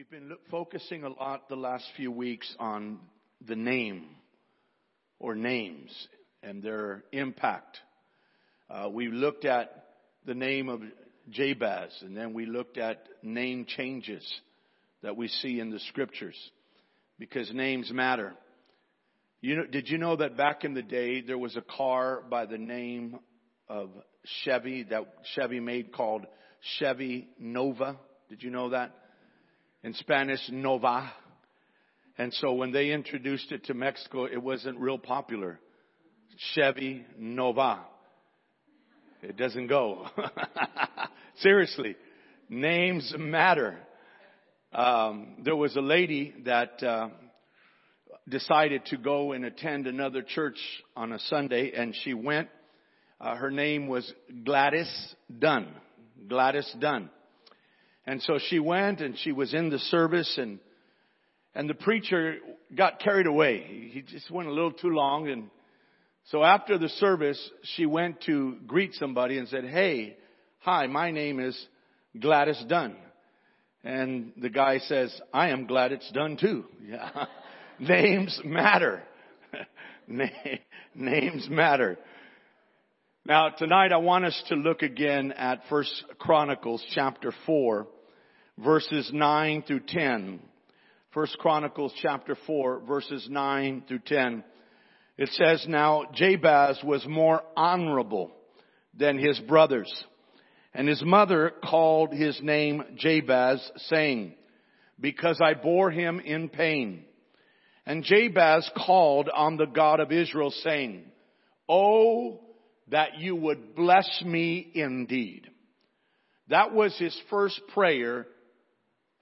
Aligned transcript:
We've 0.00 0.08
been 0.08 0.30
look, 0.30 0.40
focusing 0.50 1.04
a 1.04 1.10
lot 1.10 1.50
the 1.50 1.56
last 1.56 1.84
few 1.94 2.10
weeks 2.10 2.50
on 2.58 3.00
the 3.46 3.54
name 3.54 4.06
or 5.18 5.34
names 5.34 5.90
and 6.42 6.62
their 6.62 7.04
impact. 7.12 7.76
Uh, 8.70 8.88
we 8.90 9.08
looked 9.08 9.44
at 9.44 9.88
the 10.24 10.32
name 10.32 10.70
of 10.70 10.80
Jabez 11.28 11.90
and 12.00 12.16
then 12.16 12.32
we 12.32 12.46
looked 12.46 12.78
at 12.78 13.04
name 13.22 13.66
changes 13.66 14.26
that 15.02 15.18
we 15.18 15.28
see 15.28 15.60
in 15.60 15.68
the 15.68 15.80
scriptures 15.80 16.50
because 17.18 17.52
names 17.52 17.92
matter. 17.92 18.32
You 19.42 19.56
know, 19.56 19.66
did 19.66 19.90
you 19.90 19.98
know 19.98 20.16
that 20.16 20.34
back 20.34 20.64
in 20.64 20.72
the 20.72 20.80
day 20.80 21.20
there 21.20 21.36
was 21.36 21.56
a 21.56 21.76
car 21.76 22.22
by 22.22 22.46
the 22.46 22.56
name 22.56 23.18
of 23.68 23.90
Chevy 24.44 24.82
that 24.84 25.04
Chevy 25.34 25.60
made 25.60 25.92
called 25.92 26.24
Chevy 26.78 27.28
Nova? 27.38 27.98
Did 28.30 28.42
you 28.42 28.48
know 28.48 28.70
that? 28.70 28.94
In 29.82 29.94
Spanish, 29.94 30.40
Nova. 30.50 31.10
And 32.18 32.34
so 32.34 32.52
when 32.52 32.70
they 32.70 32.90
introduced 32.90 33.50
it 33.50 33.64
to 33.64 33.74
Mexico, 33.74 34.26
it 34.26 34.42
wasn't 34.42 34.78
real 34.78 34.98
popular. 34.98 35.58
Chevy 36.54 37.04
Nova. 37.18 37.80
It 39.22 39.36
doesn't 39.36 39.68
go. 39.68 40.06
Seriously. 41.38 41.96
Names 42.48 43.14
matter. 43.18 43.78
Um, 44.72 45.36
there 45.44 45.56
was 45.56 45.76
a 45.76 45.80
lady 45.80 46.34
that 46.44 46.82
uh, 46.82 47.08
decided 48.28 48.84
to 48.86 48.96
go 48.96 49.32
and 49.32 49.44
attend 49.44 49.86
another 49.86 50.22
church 50.22 50.58
on 50.96 51.12
a 51.12 51.18
Sunday, 51.18 51.72
and 51.74 51.94
she 52.04 52.14
went. 52.14 52.48
Uh, 53.20 53.34
her 53.36 53.50
name 53.50 53.86
was 53.86 54.10
Gladys 54.44 55.14
Dunn. 55.38 55.68
Gladys 56.28 56.70
Dunn. 56.78 57.10
And 58.10 58.20
so 58.22 58.40
she 58.48 58.58
went 58.58 59.00
and 59.00 59.16
she 59.16 59.30
was 59.30 59.54
in 59.54 59.70
the 59.70 59.78
service 59.78 60.36
and, 60.36 60.58
and 61.54 61.70
the 61.70 61.74
preacher 61.74 62.38
got 62.76 62.98
carried 62.98 63.28
away. 63.28 63.88
He 63.92 64.02
just 64.02 64.28
went 64.32 64.48
a 64.48 64.52
little 64.52 64.72
too 64.72 64.88
long 64.88 65.28
and 65.28 65.48
so 66.24 66.42
after 66.42 66.76
the 66.76 66.88
service, 66.88 67.40
she 67.62 67.86
went 67.86 68.20
to 68.22 68.56
greet 68.66 68.94
somebody 68.94 69.38
and 69.38 69.46
said, 69.46 69.64
Hey, 69.64 70.16
hi, 70.58 70.88
my 70.88 71.12
name 71.12 71.38
is 71.38 71.56
Gladys 72.18 72.60
Dunn. 72.68 72.96
And 73.84 74.32
the 74.36 74.50
guy 74.50 74.78
says, 74.78 75.16
I 75.32 75.50
am 75.50 75.68
glad 75.68 75.92
it's 75.92 76.10
done 76.10 76.36
too. 76.36 76.64
Yeah. 76.84 77.26
Names 77.78 78.40
matter. 78.44 79.04
Names 80.96 81.48
matter. 81.48 81.96
Now 83.24 83.50
tonight 83.50 83.92
I 83.92 83.98
want 83.98 84.24
us 84.24 84.42
to 84.48 84.56
look 84.56 84.82
again 84.82 85.30
at 85.30 85.60
First 85.68 86.04
Chronicles 86.18 86.84
chapter 86.92 87.32
4 87.46 87.86
verses 88.62 89.10
9 89.12 89.62
through 89.66 89.82
10. 89.88 90.40
First 91.12 91.38
Chronicles 91.38 91.92
chapter 92.00 92.36
4 92.46 92.80
verses 92.80 93.26
9 93.30 93.84
through 93.88 94.00
10. 94.06 94.44
It 95.18 95.28
says 95.30 95.64
now 95.68 96.04
Jabez 96.14 96.78
was 96.84 97.04
more 97.06 97.42
honorable 97.56 98.30
than 98.96 99.18
his 99.18 99.38
brothers 99.40 99.92
and 100.72 100.88
his 100.88 101.02
mother 101.02 101.52
called 101.64 102.12
his 102.12 102.38
name 102.42 102.82
Jabez 102.96 103.70
saying, 103.88 104.34
because 105.00 105.40
I 105.42 105.54
bore 105.54 105.90
him 105.90 106.20
in 106.20 106.48
pain. 106.48 107.04
And 107.86 108.04
Jabez 108.04 108.70
called 108.86 109.28
on 109.28 109.56
the 109.56 109.66
God 109.66 110.00
of 110.00 110.12
Israel 110.12 110.50
saying, 110.62 111.04
Oh, 111.68 112.40
that 112.88 113.18
you 113.18 113.34
would 113.34 113.74
bless 113.74 114.22
me 114.24 114.70
indeed. 114.74 115.48
That 116.48 116.72
was 116.72 116.96
his 116.98 117.18
first 117.30 117.60
prayer 117.72 118.26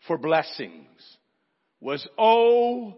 for 0.07 0.19
blessings. 0.19 0.87
Was, 1.81 2.07
oh, 2.19 2.97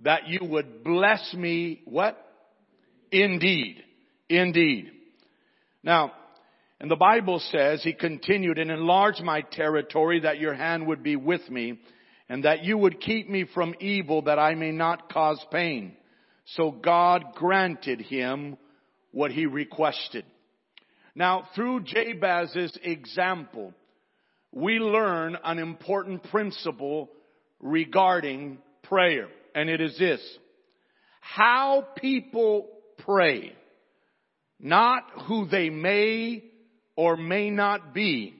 that 0.00 0.28
you 0.28 0.40
would 0.42 0.84
bless 0.84 1.34
me, 1.34 1.82
what? 1.84 2.16
Indeed. 3.10 3.82
Indeed. 4.28 4.90
Now, 5.82 6.12
and 6.80 6.90
the 6.90 6.96
Bible 6.96 7.40
says, 7.50 7.82
he 7.82 7.92
continued, 7.92 8.58
and 8.58 8.70
enlarge 8.70 9.20
my 9.20 9.40
territory 9.40 10.20
that 10.20 10.38
your 10.38 10.54
hand 10.54 10.86
would 10.86 11.02
be 11.02 11.16
with 11.16 11.48
me, 11.50 11.80
and 12.28 12.44
that 12.44 12.62
you 12.62 12.78
would 12.78 13.00
keep 13.00 13.28
me 13.28 13.46
from 13.52 13.74
evil 13.80 14.22
that 14.22 14.38
I 14.38 14.54
may 14.54 14.70
not 14.70 15.12
cause 15.12 15.44
pain. 15.50 15.96
So 16.56 16.70
God 16.70 17.34
granted 17.34 18.00
him 18.00 18.56
what 19.10 19.32
he 19.32 19.46
requested. 19.46 20.24
Now, 21.14 21.48
through 21.54 21.80
Jabez's 21.80 22.78
example, 22.82 23.74
we 24.52 24.78
learn 24.78 25.36
an 25.44 25.58
important 25.58 26.24
principle 26.24 27.10
regarding 27.60 28.58
prayer, 28.82 29.28
and 29.54 29.68
it 29.68 29.80
is 29.80 29.96
this. 29.98 30.20
How 31.20 31.86
people 31.96 32.68
pray, 32.98 33.52
not 34.58 35.02
who 35.26 35.46
they 35.46 35.70
may 35.70 36.44
or 36.96 37.16
may 37.16 37.50
not 37.50 37.92
be, 37.92 38.34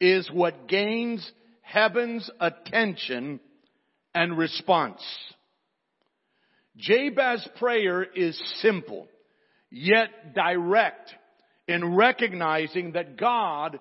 is 0.00 0.30
what 0.30 0.68
gains 0.68 1.28
heaven's 1.62 2.30
attention 2.40 3.40
and 4.14 4.38
response. 4.38 5.02
Jabez's 6.76 7.48
prayer 7.58 8.02
is 8.02 8.40
simple 8.60 9.08
yet 9.70 10.34
direct 10.34 11.12
in 11.66 11.96
recognizing 11.96 12.92
that 12.92 13.16
God 13.16 13.78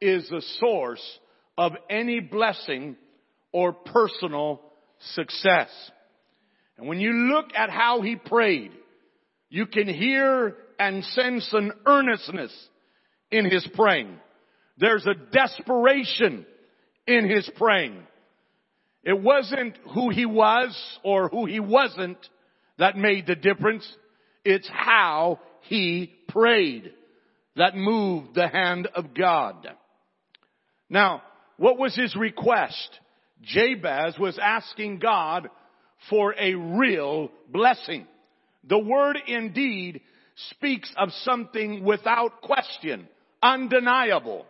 is 0.00 0.28
the 0.28 0.42
source 0.58 1.18
of 1.56 1.72
any 1.88 2.20
blessing 2.20 2.96
or 3.52 3.72
personal 3.72 4.60
success. 5.14 5.70
And 6.76 6.86
when 6.86 7.00
you 7.00 7.12
look 7.12 7.46
at 7.56 7.70
how 7.70 8.02
he 8.02 8.16
prayed, 8.16 8.72
you 9.48 9.66
can 9.66 9.88
hear 9.88 10.56
and 10.78 11.04
sense 11.04 11.48
an 11.52 11.72
earnestness 11.86 12.52
in 13.30 13.46
his 13.46 13.66
praying. 13.74 14.14
There's 14.78 15.06
a 15.06 15.14
desperation 15.14 16.44
in 17.06 17.28
his 17.28 17.48
praying. 17.56 18.02
It 19.02 19.22
wasn't 19.22 19.78
who 19.94 20.10
he 20.10 20.26
was 20.26 20.76
or 21.02 21.28
who 21.28 21.46
he 21.46 21.60
wasn't 21.60 22.18
that 22.78 22.96
made 22.96 23.26
the 23.26 23.36
difference. 23.36 23.90
It's 24.44 24.68
how 24.68 25.40
he 25.62 26.12
prayed 26.28 26.92
that 27.56 27.76
moved 27.76 28.34
the 28.34 28.48
hand 28.48 28.88
of 28.94 29.14
God. 29.14 29.66
Now, 30.88 31.22
what 31.56 31.78
was 31.78 31.94
his 31.94 32.14
request? 32.16 33.00
Jabez 33.42 34.18
was 34.18 34.38
asking 34.40 34.98
God 34.98 35.48
for 36.10 36.34
a 36.38 36.54
real 36.54 37.30
blessing. 37.50 38.06
The 38.64 38.78
word 38.78 39.18
indeed 39.26 40.00
speaks 40.50 40.92
of 40.96 41.10
something 41.22 41.84
without 41.84 42.42
question, 42.42 43.08
undeniable. 43.42 44.46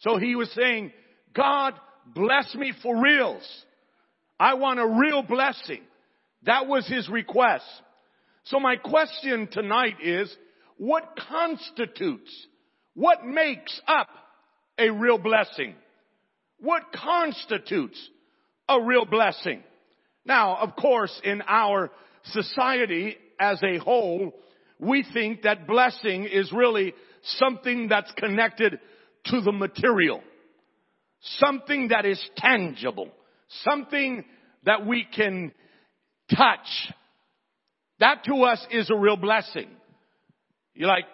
So 0.00 0.16
he 0.16 0.34
was 0.34 0.50
saying, 0.52 0.92
God, 1.34 1.74
bless 2.06 2.54
me 2.54 2.72
for 2.82 3.00
reals. 3.00 3.46
I 4.38 4.54
want 4.54 4.80
a 4.80 4.86
real 4.86 5.22
blessing. 5.22 5.82
That 6.44 6.66
was 6.66 6.86
his 6.88 7.08
request. 7.08 7.64
So 8.44 8.58
my 8.58 8.76
question 8.76 9.48
tonight 9.50 9.96
is, 10.02 10.34
what 10.76 11.16
constitutes, 11.30 12.46
what 12.94 13.24
makes 13.24 13.80
up 13.86 14.08
a 14.78 14.90
real 14.90 15.18
blessing? 15.18 15.74
What 16.58 16.82
constitutes 16.94 17.98
a 18.68 18.80
real 18.80 19.04
blessing? 19.04 19.62
Now, 20.24 20.56
of 20.56 20.76
course, 20.76 21.20
in 21.24 21.42
our 21.46 21.90
society 22.24 23.16
as 23.40 23.60
a 23.62 23.78
whole, 23.78 24.32
we 24.78 25.04
think 25.12 25.42
that 25.42 25.66
blessing 25.66 26.24
is 26.24 26.52
really 26.52 26.94
something 27.22 27.88
that's 27.88 28.12
connected 28.12 28.78
to 29.26 29.40
the 29.40 29.52
material. 29.52 30.22
Something 31.20 31.88
that 31.88 32.04
is 32.04 32.20
tangible. 32.36 33.08
Something 33.64 34.24
that 34.64 34.86
we 34.86 35.06
can 35.14 35.52
touch 36.34 36.92
that 38.02 38.24
to 38.24 38.34
us 38.42 38.64
is 38.72 38.90
a 38.90 38.96
real 38.96 39.16
blessing. 39.16 39.68
You're 40.74 40.88
like, 40.88 41.04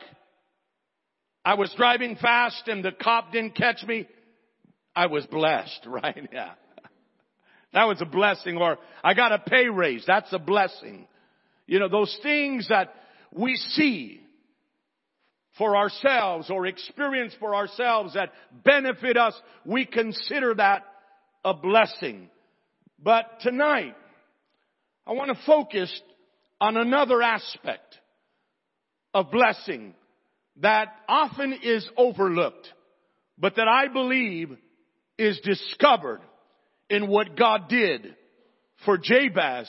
I 1.49 1.55
was 1.55 1.73
driving 1.79 2.17
fast 2.17 2.69
and 2.69 2.85
the 2.85 2.93
cop 2.93 3.33
didn't 3.33 3.55
catch 3.55 3.83
me. 3.87 4.07
I 4.95 5.07
was 5.07 5.25
blessed, 5.25 5.81
right? 5.87 6.29
Yeah. 6.31 6.51
That 7.73 7.85
was 7.85 8.03
a 8.03 8.05
blessing. 8.05 8.59
Or 8.59 8.77
I 9.03 9.15
got 9.15 9.33
a 9.33 9.39
pay 9.39 9.67
raise. 9.69 10.05
That's 10.07 10.31
a 10.35 10.39
blessing. 10.39 11.07
You 11.67 11.79
know, 11.79 11.89
those 11.89 12.15
things 12.23 12.69
that 12.69 12.93
we 13.33 13.57
see 13.57 14.21
for 15.57 15.75
ourselves 15.75 16.51
or 16.51 16.67
experience 16.67 17.33
for 17.41 17.55
ourselves 17.55 18.13
that 18.13 18.31
benefit 18.63 19.17
us, 19.17 19.33
we 19.65 19.87
consider 19.87 20.55
that 20.55 20.85
a 21.47 21.55
blessing. 21.55 22.29
But 23.03 23.25
tonight, 23.41 23.97
I 25.07 25.13
want 25.13 25.31
to 25.31 25.45
focus 25.47 25.99
on 26.61 26.77
another 26.77 27.23
aspect 27.23 27.97
of 29.15 29.31
blessing 29.31 29.95
that 30.61 30.89
often 31.09 31.53
is 31.63 31.89
overlooked, 31.97 32.73
but 33.39 33.57
that 33.57 33.69
I 33.69 33.89
believe 33.89 34.57
is 35.17 35.39
discovered 35.41 36.21
in 36.91 37.09
what 37.09 37.37
God 37.37 37.69
did 37.69 38.15
for 38.85 38.99
Jabez 38.99 39.69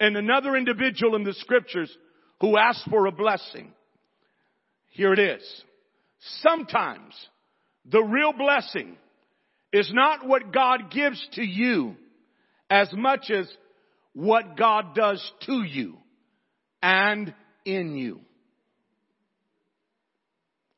and 0.00 0.16
another 0.16 0.56
individual 0.56 1.16
in 1.16 1.24
the 1.24 1.34
scriptures 1.34 1.94
who 2.40 2.56
asked 2.56 2.88
for 2.90 3.06
a 3.06 3.12
blessing. 3.12 3.72
Here 4.88 5.12
it 5.12 5.18
is. 5.18 5.62
Sometimes 6.40 7.14
the 7.84 8.02
real 8.02 8.32
blessing 8.32 8.96
is 9.72 9.90
not 9.92 10.26
what 10.26 10.52
God 10.52 10.90
gives 10.90 11.26
to 11.32 11.42
you 11.42 11.96
as 12.68 12.92
much 12.92 13.30
as 13.30 13.48
what 14.12 14.56
God 14.56 14.94
does 14.94 15.32
to 15.46 15.62
you 15.62 15.96
and 16.82 17.34
in 17.64 17.96
you. 17.96 18.20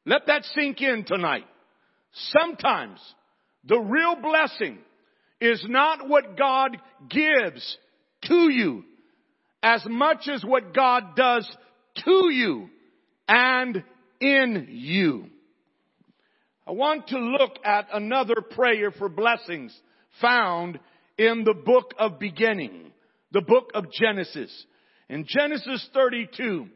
Let 0.06 0.26
that 0.26 0.44
sink 0.54 0.80
in 0.80 1.04
tonight. 1.04 1.46
Sometimes 2.12 3.00
the 3.64 3.78
real 3.78 4.16
blessing 4.16 4.78
is 5.40 5.64
not 5.68 6.08
what 6.08 6.36
God 6.36 6.76
gives 7.08 7.78
to 8.24 8.50
you 8.50 8.84
as 9.62 9.84
much 9.86 10.28
as 10.32 10.44
what 10.44 10.74
God 10.74 11.16
does 11.16 11.48
to 12.04 12.30
you 12.30 12.68
and 13.26 13.82
in 14.20 14.68
you. 14.70 15.26
I 16.66 16.72
want 16.72 17.08
to 17.08 17.18
look 17.18 17.58
at 17.64 17.88
another 17.92 18.36
prayer 18.50 18.90
for 18.90 19.08
blessings 19.08 19.78
found 20.20 20.78
in 21.18 21.44
the 21.44 21.54
book 21.54 21.92
of 21.98 22.18
beginning, 22.18 22.92
the 23.32 23.42
book 23.42 23.70
of 23.74 23.86
Genesis. 23.92 24.66
In 25.08 25.26
Genesis 25.26 25.86
32, 25.92 26.66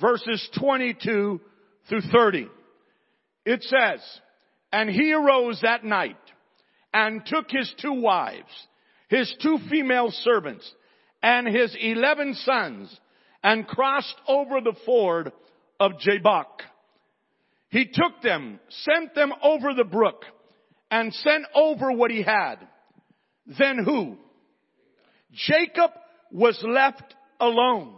verses 0.00 0.48
22 0.58 1.40
through 1.88 2.02
30, 2.02 2.48
it 3.44 3.62
says, 3.62 4.00
And 4.72 4.90
he 4.90 5.12
arose 5.12 5.60
that 5.62 5.84
night 5.84 6.16
and 6.92 7.24
took 7.24 7.46
his 7.50 7.72
two 7.80 8.00
wives, 8.00 8.50
his 9.08 9.34
two 9.42 9.58
female 9.70 10.10
servants, 10.10 10.70
and 11.22 11.46
his 11.46 11.76
eleven 11.80 12.34
sons, 12.34 12.94
and 13.42 13.66
crossed 13.66 14.16
over 14.26 14.60
the 14.60 14.76
ford 14.84 15.32
of 15.80 15.98
Jabbok. 16.00 16.62
He 17.70 17.86
took 17.86 18.22
them, 18.22 18.60
sent 18.68 19.14
them 19.14 19.32
over 19.42 19.74
the 19.74 19.84
brook, 19.84 20.24
and 20.90 21.12
sent 21.12 21.44
over 21.54 21.92
what 21.92 22.10
he 22.10 22.22
had. 22.22 22.56
Then 23.58 23.78
who? 23.84 24.16
Jacob 25.32 25.90
was 26.32 26.58
left 26.66 27.14
alone, 27.40 27.94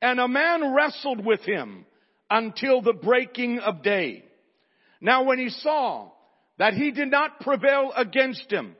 and 0.00 0.18
a 0.18 0.28
man 0.28 0.74
wrestled 0.74 1.24
with 1.24 1.40
him 1.40 1.84
until 2.30 2.82
the 2.82 2.92
breaking 2.92 3.58
of 3.60 3.82
day. 3.82 4.24
Now 5.00 5.24
when 5.24 5.38
he 5.38 5.48
saw 5.48 6.10
that 6.58 6.74
he 6.74 6.90
did 6.90 7.10
not 7.10 7.40
prevail 7.40 7.92
against 7.96 8.50
him, 8.50 8.74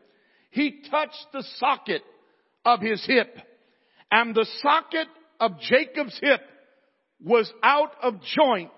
he 0.50 0.82
touched 0.90 1.26
the 1.32 1.44
socket 1.56 2.02
of 2.64 2.80
his 2.80 3.04
hip, 3.06 3.36
and 4.10 4.34
the 4.34 4.46
socket 4.62 5.08
of 5.38 5.60
Jacob's 5.60 6.18
hip 6.20 6.40
was 7.22 7.50
out 7.62 7.92
of 8.02 8.14
joint 8.36 8.70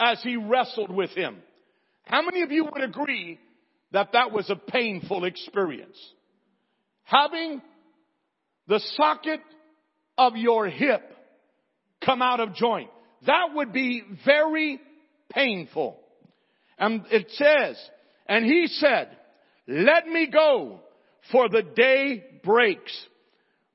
as 0.00 0.22
he 0.22 0.36
wrestled 0.36 0.90
with 0.90 1.10
him. 1.10 1.36
How 2.04 2.22
many 2.22 2.42
of 2.42 2.50
you 2.50 2.64
would 2.64 2.82
agree 2.82 3.38
that 3.92 4.12
that 4.12 4.32
was 4.32 4.48
a 4.48 4.56
painful 4.56 5.24
experience? 5.24 5.98
Having 7.04 7.62
the 8.66 8.80
socket 8.96 9.40
of 10.16 10.36
your 10.36 10.68
hip 10.68 11.02
come 12.04 12.22
out 12.22 12.40
of 12.40 12.54
joint. 12.54 12.90
That 13.26 13.54
would 13.54 13.72
be 13.72 14.02
very 14.24 14.80
painful. 15.30 15.98
And 16.78 17.04
it 17.10 17.30
says, 17.32 17.78
and 18.28 18.44
he 18.44 18.66
said, 18.68 19.08
let 19.66 20.06
me 20.06 20.28
go 20.32 20.80
for 21.32 21.48
the 21.48 21.62
day 21.62 22.24
breaks. 22.44 22.96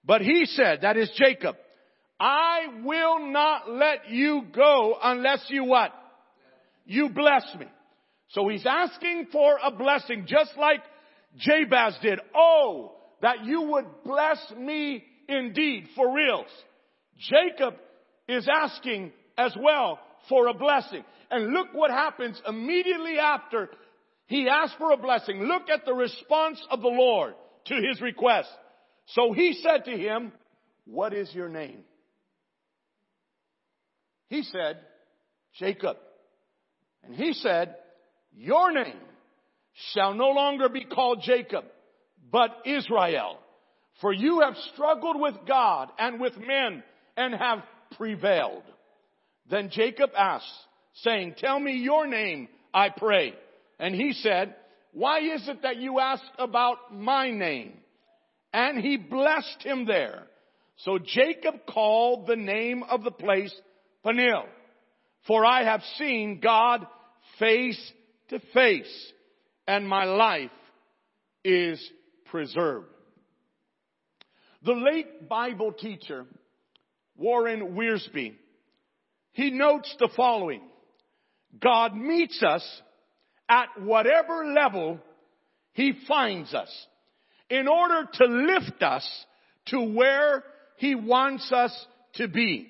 But 0.05 0.21
he 0.21 0.45
said, 0.45 0.79
that 0.81 0.97
is 0.97 1.11
Jacob, 1.15 1.55
I 2.19 2.61
will 2.83 3.31
not 3.31 3.69
let 3.69 4.09
you 4.09 4.43
go 4.53 4.95
unless 5.01 5.45
you 5.49 5.65
what? 5.65 5.91
You 6.85 7.09
bless 7.09 7.45
me. 7.59 7.65
So 8.29 8.47
he's 8.47 8.65
asking 8.65 9.27
for 9.31 9.59
a 9.63 9.71
blessing 9.71 10.25
just 10.27 10.51
like 10.57 10.81
Jabez 11.37 11.95
did. 12.01 12.19
Oh, 12.35 12.95
that 13.21 13.45
you 13.45 13.61
would 13.61 13.85
bless 14.03 14.39
me 14.57 15.03
indeed 15.27 15.87
for 15.95 16.13
reals. 16.13 16.47
Jacob 17.17 17.75
is 18.27 18.47
asking 18.51 19.11
as 19.37 19.55
well 19.59 19.99
for 20.29 20.47
a 20.47 20.53
blessing. 20.53 21.03
And 21.29 21.53
look 21.53 21.67
what 21.73 21.91
happens 21.91 22.41
immediately 22.47 23.17
after 23.19 23.69
he 24.27 24.47
asked 24.47 24.75
for 24.77 24.91
a 24.91 24.97
blessing. 24.97 25.43
Look 25.43 25.69
at 25.69 25.85
the 25.85 25.93
response 25.93 26.59
of 26.69 26.81
the 26.81 26.87
Lord 26.87 27.33
to 27.65 27.75
his 27.75 28.01
request. 28.01 28.49
So 29.07 29.33
he 29.33 29.53
said 29.61 29.85
to 29.85 29.91
him, 29.91 30.31
what 30.85 31.13
is 31.13 31.33
your 31.33 31.49
name? 31.49 31.79
He 34.27 34.43
said, 34.43 34.79
Jacob. 35.59 35.97
And 37.03 37.15
he 37.15 37.33
said, 37.33 37.75
your 38.35 38.71
name 38.71 38.99
shall 39.93 40.13
no 40.13 40.29
longer 40.29 40.69
be 40.69 40.85
called 40.85 41.21
Jacob, 41.23 41.65
but 42.31 42.49
Israel. 42.65 43.37
For 44.01 44.11
you 44.11 44.41
have 44.41 44.55
struggled 44.73 45.19
with 45.19 45.35
God 45.47 45.89
and 45.99 46.19
with 46.19 46.37
men 46.37 46.83
and 47.15 47.33
have 47.35 47.59
prevailed. 47.97 48.63
Then 49.49 49.69
Jacob 49.71 50.11
asked, 50.17 50.45
saying, 50.95 51.35
tell 51.37 51.59
me 51.59 51.73
your 51.73 52.07
name, 52.07 52.47
I 52.73 52.89
pray. 52.89 53.33
And 53.79 53.93
he 53.95 54.13
said, 54.13 54.55
why 54.93 55.19
is 55.19 55.47
it 55.47 55.63
that 55.63 55.77
you 55.77 55.99
ask 55.99 56.23
about 56.37 56.93
my 56.93 57.31
name? 57.31 57.73
And 58.53 58.79
he 58.79 58.97
blessed 58.97 59.63
him 59.63 59.85
there. 59.85 60.23
So 60.77 60.99
Jacob 60.99 61.65
called 61.67 62.27
the 62.27 62.35
name 62.35 62.83
of 62.83 63.03
the 63.03 63.11
place 63.11 63.53
Peniel. 64.03 64.45
For 65.27 65.45
I 65.45 65.63
have 65.63 65.81
seen 65.97 66.39
God 66.41 66.85
face 67.39 67.91
to 68.29 68.39
face 68.53 69.11
and 69.67 69.87
my 69.87 70.05
life 70.05 70.51
is 71.43 71.81
preserved. 72.25 72.87
The 74.63 74.73
late 74.73 75.27
Bible 75.27 75.71
teacher, 75.73 76.25
Warren 77.17 77.75
Wiersbe, 77.75 78.35
he 79.33 79.51
notes 79.51 79.93
the 79.99 80.09
following. 80.15 80.61
God 81.59 81.95
meets 81.95 82.41
us 82.41 82.65
at 83.49 83.81
whatever 83.81 84.45
level 84.45 84.99
he 85.73 85.93
finds 86.07 86.53
us 86.53 86.69
in 87.49 87.67
order 87.67 88.07
to 88.13 88.25
lift 88.25 88.81
us 88.81 89.07
to 89.67 89.79
where 89.79 90.43
he 90.77 90.95
wants 90.95 91.51
us 91.51 91.85
to 92.15 92.27
be. 92.27 92.69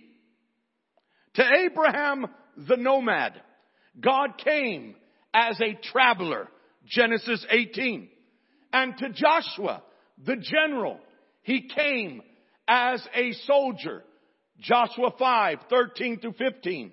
To 1.36 1.43
Abraham 1.65 2.27
the 2.58 2.77
nomad, 2.77 3.34
God 4.00 4.38
came 4.43 4.96
as 5.34 5.60
a 5.60 5.79
traveler, 5.91 6.48
Genesis 6.86 7.46
18. 7.50 8.10
And 8.72 8.98
to 8.98 9.10
Joshua 9.10 9.84
the 10.24 10.36
general, 10.36 11.00
he 11.41 11.67
came 11.67 12.22
as 12.67 13.05
a 13.15 13.34
soldier, 13.46 14.03
Joshua 14.60 15.13
5, 15.17 15.60
13 15.69 16.19
through 16.19 16.33
15. 16.33 16.91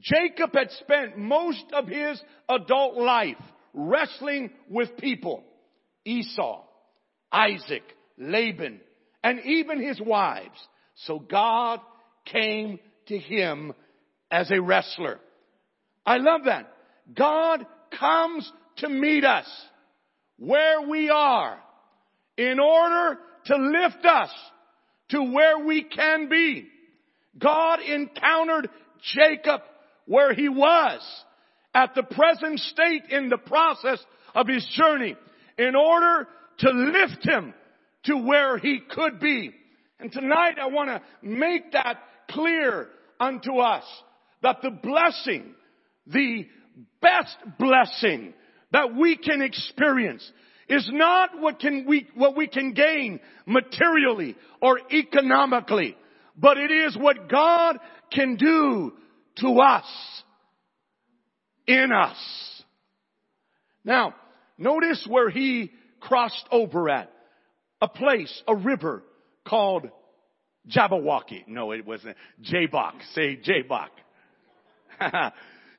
Jacob 0.00 0.54
had 0.54 0.70
spent 0.72 1.18
most 1.18 1.64
of 1.72 1.86
his 1.86 2.20
adult 2.48 2.96
life 2.96 3.36
wrestling 3.74 4.50
with 4.68 4.96
people. 4.96 5.44
Esau, 6.04 6.64
Isaac, 7.30 7.84
Laban, 8.18 8.80
and 9.22 9.40
even 9.44 9.80
his 9.80 10.00
wives. 10.00 10.58
So 10.94 11.18
God 11.18 11.80
came 12.24 12.80
to 13.06 13.18
him 13.18 13.72
as 14.30 14.50
a 14.50 14.60
wrestler. 14.60 15.20
I 16.04 16.16
love 16.16 16.42
that. 16.46 16.72
God 17.14 17.64
comes 17.98 18.50
to 18.78 18.88
meet 18.88 19.24
us 19.24 19.46
where 20.38 20.82
we 20.88 21.10
are 21.10 21.58
in 22.36 22.58
order 22.58 23.18
to 23.46 23.56
lift 23.56 24.04
us 24.04 24.30
to 25.12 25.22
where 25.22 25.58
we 25.58 25.84
can 25.84 26.28
be. 26.28 26.66
God 27.38 27.80
encountered 27.80 28.68
Jacob 29.14 29.60
where 30.06 30.34
he 30.34 30.48
was 30.48 31.00
at 31.74 31.94
the 31.94 32.02
present 32.02 32.58
state 32.58 33.04
in 33.10 33.28
the 33.28 33.38
process 33.38 34.04
of 34.34 34.48
his 34.48 34.66
journey 34.74 35.16
in 35.58 35.76
order 35.76 36.28
to 36.58 36.70
lift 36.70 37.24
him 37.24 37.54
to 38.04 38.16
where 38.16 38.58
he 38.58 38.80
could 38.90 39.20
be. 39.20 39.52
And 40.00 40.10
tonight 40.10 40.54
I 40.60 40.66
want 40.66 40.88
to 40.88 41.02
make 41.22 41.72
that 41.72 41.98
clear 42.30 42.88
unto 43.20 43.58
us 43.58 43.84
that 44.42 44.62
the 44.62 44.70
blessing, 44.70 45.54
the 46.06 46.46
best 47.00 47.36
blessing 47.58 48.34
that 48.72 48.94
we 48.94 49.16
can 49.16 49.42
experience 49.42 50.28
is 50.72 50.88
not 50.92 51.38
what 51.38 51.58
can 51.58 51.84
we, 51.86 52.08
what 52.14 52.34
we 52.34 52.46
can 52.46 52.72
gain 52.72 53.20
materially 53.46 54.36
or 54.60 54.80
economically, 54.90 55.96
but 56.36 56.56
it 56.56 56.70
is 56.70 56.96
what 56.96 57.28
God 57.28 57.78
can 58.10 58.36
do 58.36 58.92
to 59.40 59.60
us, 59.60 59.84
in 61.66 61.92
us. 61.92 62.16
Now, 63.84 64.14
notice 64.56 65.06
where 65.08 65.28
he 65.28 65.72
crossed 66.00 66.46
over 66.50 66.88
at? 66.88 67.10
A 67.80 67.88
place, 67.88 68.42
a 68.46 68.54
river 68.54 69.02
called 69.46 69.88
Jabberwocky. 70.68 71.48
No, 71.48 71.72
it 71.72 71.84
wasn't. 71.84 72.16
Jabbok. 72.40 72.94
Say 73.14 73.36
Jabbok. 73.36 73.90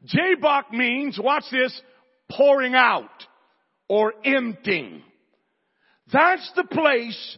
Jabbok 0.05 0.71
means, 0.71 1.17
watch 1.17 1.45
this, 1.49 1.81
pouring 2.29 2.75
out 2.75 3.09
or 3.93 4.11
emptying. 4.25 5.03
That's 6.11 6.51
the 6.55 6.63
place 6.63 7.37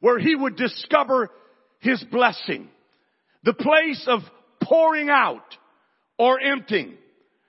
where 0.00 0.18
he 0.18 0.36
would 0.36 0.54
discover 0.54 1.30
his 1.78 2.04
blessing. 2.12 2.68
The 3.44 3.54
place 3.54 4.04
of 4.06 4.20
pouring 4.62 5.08
out 5.08 5.46
or 6.18 6.38
emptying. 6.42 6.92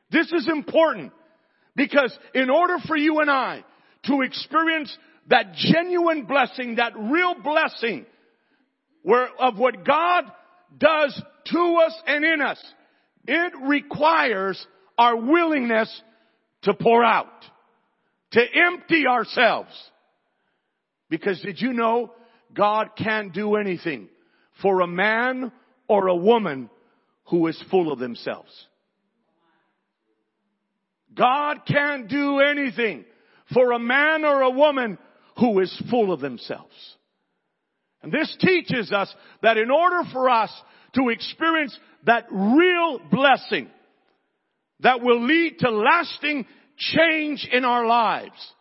This 0.09 0.31
is 0.31 0.47
important 0.47 1.11
because 1.75 2.17
in 2.33 2.49
order 2.49 2.77
for 2.87 2.95
you 2.95 3.19
and 3.19 3.29
I 3.29 3.65
to 4.05 4.21
experience 4.21 4.97
that 5.27 5.55
genuine 5.55 6.23
blessing, 6.23 6.75
that 6.75 6.93
real 6.97 7.35
blessing 7.43 8.05
where, 9.03 9.27
of 9.37 9.57
what 9.57 9.83
God 9.83 10.23
does 10.77 11.21
to 11.47 11.81
us 11.85 12.01
and 12.07 12.23
in 12.23 12.39
us, 12.39 12.63
it 13.27 13.51
requires 13.63 14.65
our 14.97 15.17
willingness 15.17 15.93
to 16.61 16.73
pour 16.73 17.03
out, 17.03 17.27
to 18.31 18.41
empty 18.41 19.07
ourselves. 19.07 19.71
Because 21.09 21.41
did 21.41 21.59
you 21.59 21.73
know 21.73 22.11
God 22.53 22.89
can't 22.97 23.33
do 23.33 23.55
anything 23.55 24.09
for 24.61 24.81
a 24.81 24.87
man 24.87 25.51
or 25.87 26.07
a 26.07 26.15
woman 26.15 26.69
who 27.25 27.47
is 27.47 27.61
full 27.71 27.91
of 27.91 27.99
themselves? 27.99 28.51
God 31.15 31.61
can't 31.67 32.07
do 32.07 32.39
anything 32.39 33.05
for 33.53 33.71
a 33.71 33.79
man 33.79 34.23
or 34.23 34.41
a 34.41 34.49
woman 34.49 34.97
who 35.37 35.59
is 35.59 35.83
full 35.89 36.13
of 36.13 36.19
themselves. 36.19 36.73
And 38.01 38.11
this 38.11 38.35
teaches 38.39 38.91
us 38.91 39.13
that 39.41 39.57
in 39.57 39.71
order 39.71 40.01
for 40.13 40.29
us 40.29 40.51
to 40.95 41.09
experience 41.09 41.77
that 42.05 42.27
real 42.31 42.99
blessing 43.11 43.69
that 44.81 45.01
will 45.01 45.25
lead 45.25 45.59
to 45.59 45.69
lasting 45.69 46.45
change 46.79 47.47
in 47.51 47.65
our 47.65 47.85
lives, 47.85 48.53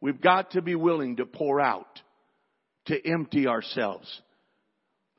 we've 0.00 0.20
got 0.20 0.52
to 0.52 0.62
be 0.62 0.74
willing 0.74 1.16
to 1.16 1.26
pour 1.26 1.60
out, 1.60 2.00
to 2.86 3.06
empty 3.06 3.46
ourselves. 3.46 4.22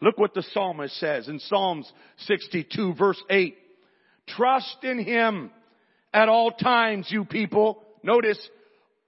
Look 0.02 0.18
what 0.18 0.34
the 0.34 0.44
psalmist 0.54 0.98
says 1.00 1.28
in 1.28 1.40
Psalms 1.40 1.92
62 2.28 2.96
verse 2.96 3.22
8. 3.30 3.56
Trust 4.28 4.78
in 4.84 5.00
Him 5.00 5.52
at 6.14 6.30
all 6.30 6.52
times, 6.52 7.08
you 7.10 7.26
people. 7.26 7.82
Notice, 8.04 8.40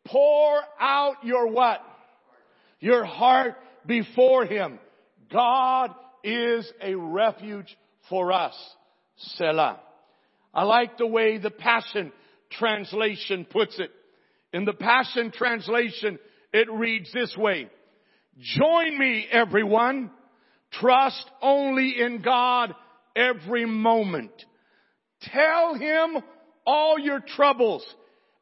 pour 0.06 0.60
out 0.80 1.16
your 1.24 1.48
what? 1.48 1.82
Your 2.80 3.06
heart 3.06 3.56
before 3.86 4.46
Him. 4.46 4.80
God 5.32 5.92
is 6.24 6.72
a 6.82 6.96
refuge 6.96 7.76
for 8.10 8.32
us. 8.32 8.56
Selah. 9.38 9.80
I 10.54 10.64
like 10.64 10.98
the 10.98 11.08
way 11.08 11.38
the 11.38 11.52
Passion 11.52 12.12
Translation 12.52 13.46
puts 13.50 13.80
it. 13.80 13.92
In 14.54 14.66
the 14.66 14.74
Passion 14.74 15.32
Translation, 15.32 16.18
it 16.54 16.72
reads 16.72 17.12
this 17.14 17.36
way. 17.38 17.70
Join 18.40 18.98
me, 18.98 19.28
everyone. 19.32 20.12
Trust 20.72 21.26
only 21.42 21.96
in 22.00 22.22
God 22.22 22.74
every 23.16 23.66
moment. 23.66 24.32
Tell 25.22 25.76
Him 25.76 26.18
all 26.66 27.00
your 27.00 27.20
troubles 27.20 27.86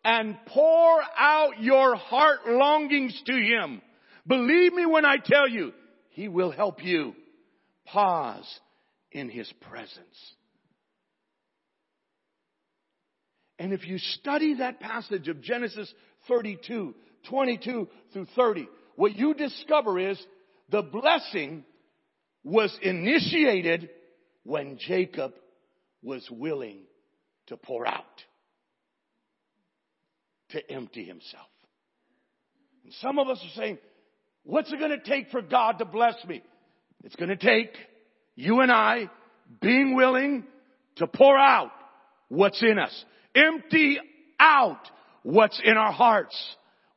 and 0.03 0.38
pour 0.47 1.01
out 1.17 1.62
your 1.62 1.95
heart 1.95 2.39
longings 2.47 3.19
to 3.25 3.33
Him. 3.33 3.81
Believe 4.27 4.74
me 4.74 4.85
when 4.85 5.05
I 5.05 5.17
tell 5.24 5.47
you, 5.47 5.71
He 6.09 6.27
will 6.27 6.51
help 6.51 6.83
you. 6.83 7.15
Pause 7.85 8.59
in 9.12 9.29
His 9.29 9.51
presence. 9.62 10.35
And 13.57 13.74
if 13.74 13.88
you 13.88 13.97
study 13.97 14.55
that 14.55 14.79
passage 14.79 15.27
of 15.27 15.41
Genesis 15.41 15.91
32, 16.27 16.93
22 17.29 17.88
through 18.12 18.27
30, 18.35 18.67
what 18.95 19.15
you 19.15 19.33
discover 19.33 20.00
is 20.00 20.21
the 20.69 20.81
blessing 20.81 21.63
was 22.43 22.77
initiated 22.81 23.89
when 24.43 24.77
Jacob 24.77 25.33
was 26.03 26.27
willing 26.29 26.81
to 27.47 27.57
pour 27.57 27.88
out, 27.88 28.03
to 30.50 30.71
empty 30.71 31.05
himself. 31.05 31.47
And 32.83 32.93
some 33.01 33.19
of 33.19 33.27
us 33.27 33.39
are 33.43 33.59
saying, 33.59 33.77
what's 34.43 34.71
it 34.71 34.79
going 34.79 34.91
to 34.91 35.00
take 35.00 35.31
for 35.31 35.41
God 35.41 35.79
to 35.79 35.85
bless 35.85 36.15
me? 36.27 36.43
It's 37.03 37.15
going 37.15 37.29
to 37.29 37.35
take 37.35 37.74
you 38.35 38.62
and 38.62 38.71
I 38.71 39.09
being 39.62 39.95
willing 39.95 40.43
to 40.97 41.07
pour 41.07 41.38
out 41.38 41.71
what's 42.29 42.62
in 42.62 42.79
us. 42.79 43.05
Empty 43.36 44.00
out 44.39 44.80
what's 45.24 45.60
in 45.63 45.75
our 45.77 45.92
hearts. 45.92 46.36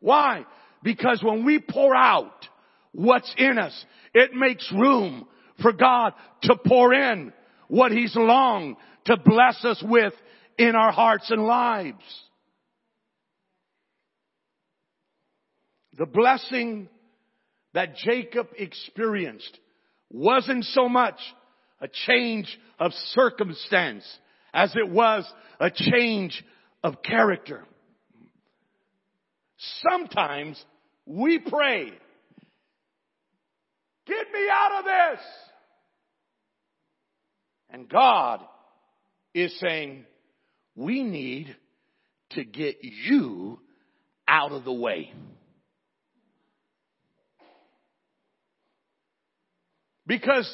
Why? 0.01 0.45
Because 0.83 1.23
when 1.23 1.45
we 1.45 1.59
pour 1.59 1.95
out 1.95 2.47
what's 2.93 3.33
in 3.37 3.59
us, 3.59 3.85
it 4.15 4.33
makes 4.35 4.71
room 4.73 5.27
for 5.61 5.73
God 5.73 6.13
to 6.43 6.57
pour 6.67 6.95
in 6.95 7.33
what 7.69 7.93
He's 7.93 8.15
longed 8.15 8.77
to 9.07 9.17
bless 9.17 9.65
us 9.65 9.83
with 9.87 10.13
in 10.57 10.75
our 10.75 10.93
hearts 10.93 11.31
and 11.31 11.43
lives. 11.43 12.05
The 15.97 16.07
blessing 16.07 16.89
that 17.75 17.97
Jacob 17.97 18.49
experienced 18.57 19.59
wasn't 20.11 20.65
so 20.65 20.89
much 20.89 21.19
a 21.81 21.89
change 22.07 22.59
of 22.79 22.93
circumstance 22.93 24.05
as 24.53 24.75
it 24.77 24.89
was 24.89 25.31
a 25.61 25.71
change 25.71 26.45
of 26.83 27.03
character. 27.03 27.65
Sometimes 29.89 30.63
we 31.07 31.39
pray, 31.39 31.93
get 34.07 34.27
me 34.33 34.49
out 34.51 34.79
of 34.79 34.85
this. 34.85 35.25
And 37.71 37.89
God 37.89 38.41
is 39.35 39.59
saying, 39.61 40.05
we 40.75 41.03
need 41.03 41.55
to 42.31 42.45
get 42.45 42.77
you 42.83 43.59
out 44.27 44.53
of 44.53 44.65
the 44.65 44.73
way. 44.73 45.13
Because 50.07 50.49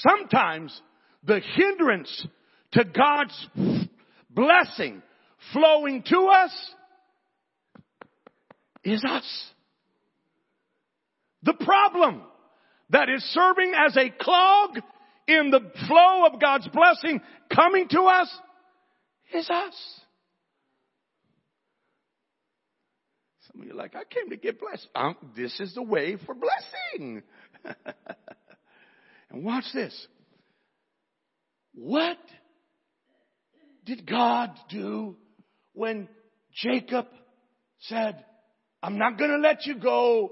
sometimes 0.00 0.80
the 1.24 1.40
hindrance 1.54 2.26
to 2.72 2.84
God's 2.84 3.48
blessing 4.30 5.02
flowing 5.52 6.02
to 6.04 6.18
us 6.26 6.70
is 8.84 9.04
us. 9.04 9.44
The 11.42 11.54
problem 11.54 12.22
that 12.90 13.08
is 13.08 13.22
serving 13.32 13.72
as 13.76 13.96
a 13.96 14.10
clog 14.10 14.78
in 15.26 15.50
the 15.50 15.60
flow 15.86 16.26
of 16.26 16.40
God's 16.40 16.68
blessing 16.68 17.20
coming 17.54 17.88
to 17.88 18.00
us 18.02 18.28
is 19.32 19.48
us. 19.48 20.00
Some 23.52 23.60
of 23.60 23.66
you 23.66 23.72
are 23.72 23.76
like, 23.76 23.94
I 23.94 24.04
came 24.04 24.30
to 24.30 24.36
get 24.36 24.58
blessed. 24.58 24.88
Um, 24.94 25.16
this 25.36 25.58
is 25.60 25.74
the 25.74 25.82
way 25.82 26.16
for 26.24 26.34
blessing. 26.34 27.22
and 29.30 29.44
watch 29.44 29.64
this. 29.74 30.06
What 31.74 32.18
did 33.88 34.06
God 34.06 34.50
do 34.68 35.16
when 35.72 36.08
Jacob 36.52 37.06
said, 37.80 38.22
I'm 38.82 38.98
not 38.98 39.16
going 39.16 39.30
to 39.30 39.38
let 39.38 39.64
you 39.64 39.76
go 39.76 40.30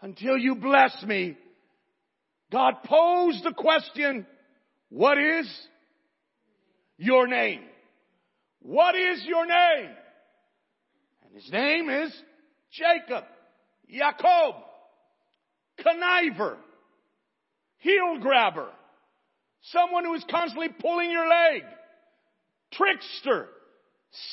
until 0.00 0.38
you 0.38 0.54
bless 0.54 1.02
me? 1.02 1.36
God 2.52 2.74
posed 2.84 3.42
the 3.42 3.52
question, 3.52 4.24
what 4.90 5.18
is 5.18 5.50
your 6.96 7.26
name? 7.26 7.62
What 8.60 8.94
is 8.94 9.24
your 9.26 9.44
name? 9.44 9.90
And 11.24 11.34
his 11.34 11.50
name 11.50 11.90
is 11.90 12.14
Jacob, 12.70 13.24
Jacob, 13.90 14.54
conniver, 15.84 16.58
heel 17.78 18.18
grabber, 18.20 18.68
someone 19.62 20.04
who 20.04 20.14
is 20.14 20.24
constantly 20.30 20.68
pulling 20.80 21.10
your 21.10 21.28
leg, 21.28 21.62
trickster, 22.76 23.48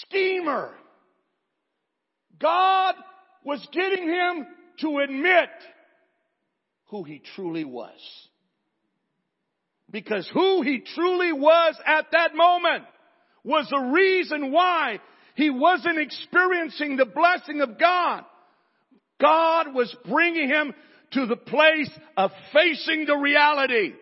schemer. 0.06 0.72
God 2.40 2.96
was 3.44 3.66
getting 3.72 4.08
him 4.08 4.46
to 4.80 5.00
admit 5.00 5.50
who 6.86 7.04
he 7.04 7.22
truly 7.36 7.64
was. 7.64 8.00
Because 9.90 10.30
who 10.34 10.62
he 10.62 10.82
truly 10.96 11.34
was 11.34 11.76
at 11.86 12.08
that 12.12 12.36
moment 12.36 12.86
was 13.44 13.68
the 13.70 13.92
reason 13.94 14.52
why 14.52 15.00
he 15.36 15.50
wasn't 15.50 16.00
experiencing 16.00 16.98
the 16.98 17.06
blessing 17.06 17.62
of 17.62 17.80
God. 17.80 18.24
God 19.20 19.74
was 19.74 19.96
bringing 20.08 20.48
him 20.48 20.74
to 21.12 21.26
the 21.26 21.36
place 21.36 21.90
of 22.16 22.32
facing 22.54 23.06
the 23.06 23.16
reality. 23.16 23.94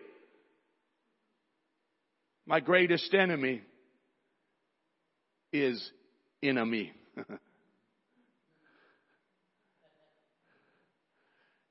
My 2.46 2.60
greatest 2.60 3.12
enemy 3.14 3.62
is 5.52 5.90
enemy. 6.42 6.92
and 7.16 7.28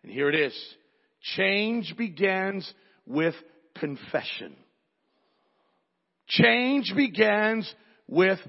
here 0.04 0.30
it 0.30 0.36
is. 0.36 0.76
Change 1.36 1.96
begins 1.98 2.72
with 3.06 3.36
confession. 3.78 4.56
Change 6.28 6.94
begins 6.96 7.74
with 8.08 8.40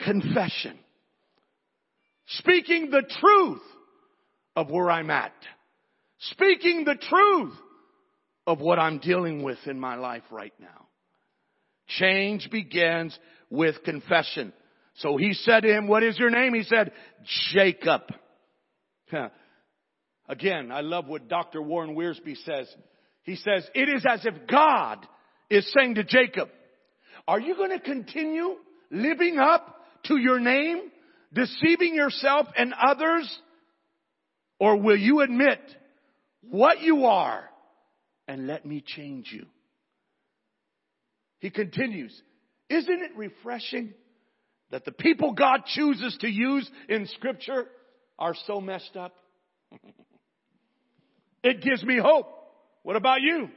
confession. 0.00 0.78
Speaking 2.26 2.90
the 2.90 3.02
truth 3.20 3.62
of 4.56 4.70
where 4.70 4.90
I'm 4.90 5.10
at. 5.10 5.32
Speaking 6.18 6.84
the 6.84 6.96
truth 6.96 7.54
of 8.46 8.60
what 8.60 8.78
I'm 8.78 8.98
dealing 8.98 9.42
with 9.42 9.58
in 9.66 9.78
my 9.78 9.96
life 9.96 10.22
right 10.30 10.54
now. 10.58 10.86
Change 11.98 12.48
begins 12.50 13.18
with 13.48 13.82
confession. 13.84 14.52
So 15.00 15.16
he 15.16 15.32
said 15.32 15.60
to 15.60 15.68
him, 15.68 15.88
what 15.88 16.02
is 16.02 16.18
your 16.18 16.30
name? 16.30 16.54
He 16.54 16.62
said, 16.62 16.92
Jacob. 17.52 18.02
Again, 20.28 20.70
I 20.70 20.82
love 20.82 21.06
what 21.06 21.28
Dr. 21.28 21.60
Warren 21.60 21.96
Wiersbe 21.96 22.36
says. 22.44 22.68
He 23.22 23.36
says, 23.36 23.68
it 23.74 23.88
is 23.88 24.04
as 24.08 24.24
if 24.24 24.46
God 24.46 25.06
is 25.48 25.70
saying 25.76 25.96
to 25.96 26.04
Jacob, 26.04 26.48
are 27.26 27.40
you 27.40 27.56
going 27.56 27.70
to 27.70 27.80
continue 27.80 28.56
living 28.90 29.38
up 29.38 29.76
to 30.04 30.16
your 30.16 30.38
name, 30.38 30.90
deceiving 31.32 31.94
yourself 31.94 32.46
and 32.56 32.72
others? 32.72 33.40
Or 34.58 34.76
will 34.76 34.96
you 34.96 35.20
admit 35.20 35.60
what 36.42 36.80
you 36.80 37.06
are 37.06 37.44
and 38.28 38.46
let 38.46 38.66
me 38.66 38.82
change 38.86 39.30
you? 39.32 39.46
He 41.38 41.50
continues, 41.50 42.12
isn't 42.68 43.02
it 43.02 43.16
refreshing 43.16 43.94
that 44.70 44.84
the 44.84 44.92
people 44.92 45.32
God 45.32 45.62
chooses 45.66 46.16
to 46.20 46.28
use 46.28 46.68
in 46.88 47.06
scripture 47.06 47.66
are 48.18 48.34
so 48.46 48.60
messed 48.60 48.96
up? 48.96 49.14
it 51.42 51.62
gives 51.62 51.82
me 51.82 51.98
hope. 51.98 52.28
What 52.82 52.96
about 52.96 53.20
you? 53.20 53.48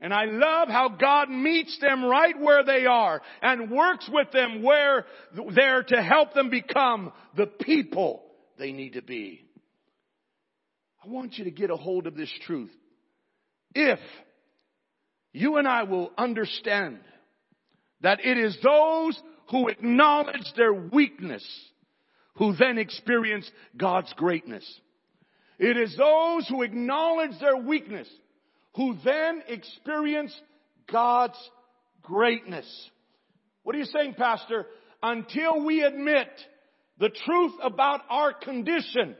And 0.00 0.12
I 0.12 0.24
love 0.26 0.68
how 0.68 0.90
God 0.90 1.30
meets 1.30 1.78
them 1.80 2.04
right 2.04 2.38
where 2.38 2.64
they 2.64 2.84
are 2.84 3.22
and 3.40 3.70
works 3.70 4.08
with 4.12 4.30
them 4.32 4.62
where 4.62 5.06
they're 5.54 5.84
to 5.84 6.02
help 6.02 6.34
them 6.34 6.50
become 6.50 7.12
the 7.36 7.46
people 7.46 8.22
they 8.58 8.72
need 8.72 8.94
to 8.94 9.02
be. 9.02 9.44
I 11.02 11.08
want 11.08 11.38
you 11.38 11.44
to 11.44 11.50
get 11.50 11.70
a 11.70 11.76
hold 11.76 12.06
of 12.06 12.16
this 12.16 12.32
truth. 12.46 12.72
If 13.74 13.98
you 15.32 15.56
and 15.56 15.66
I 15.66 15.84
will 15.84 16.12
understand 16.16 17.00
that 18.00 18.24
it 18.24 18.38
is 18.38 18.56
those 18.62 19.20
who 19.50 19.68
acknowledge 19.68 20.52
their 20.56 20.72
weakness 20.72 21.44
who 22.36 22.54
then 22.56 22.78
experience 22.78 23.50
God's 23.76 24.12
greatness. 24.14 24.64
It 25.58 25.76
is 25.76 25.96
those 25.96 26.48
who 26.48 26.62
acknowledge 26.62 27.38
their 27.40 27.56
weakness 27.56 28.08
who 28.76 28.96
then 29.04 29.42
experience 29.46 30.34
God's 30.90 31.38
greatness. 32.02 32.66
What 33.62 33.76
are 33.76 33.78
you 33.78 33.84
saying, 33.84 34.14
Pastor? 34.14 34.66
Until 35.02 35.64
we 35.64 35.82
admit 35.82 36.28
the 36.98 37.10
truth 37.10 37.52
about 37.62 38.00
our 38.10 38.32
condition, 38.32 39.14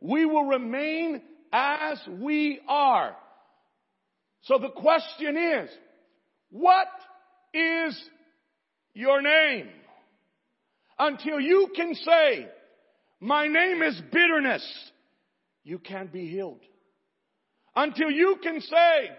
we 0.00 0.26
will 0.26 0.44
remain 0.44 1.22
as 1.52 1.98
we 2.20 2.60
are. 2.68 3.16
So 4.42 4.58
the 4.58 4.68
question 4.68 5.36
is, 5.36 5.70
what 6.50 6.88
is 7.54 7.98
your 8.98 9.22
name? 9.22 9.68
Until 10.98 11.38
you 11.38 11.68
can 11.74 11.94
say, 11.94 12.48
my 13.20 13.46
name 13.46 13.80
is 13.80 14.02
bitterness, 14.12 14.66
you 15.62 15.78
can't 15.78 16.12
be 16.12 16.26
healed. 16.28 16.60
Until 17.76 18.10
you 18.10 18.38
can 18.42 18.60
say, 18.60 19.10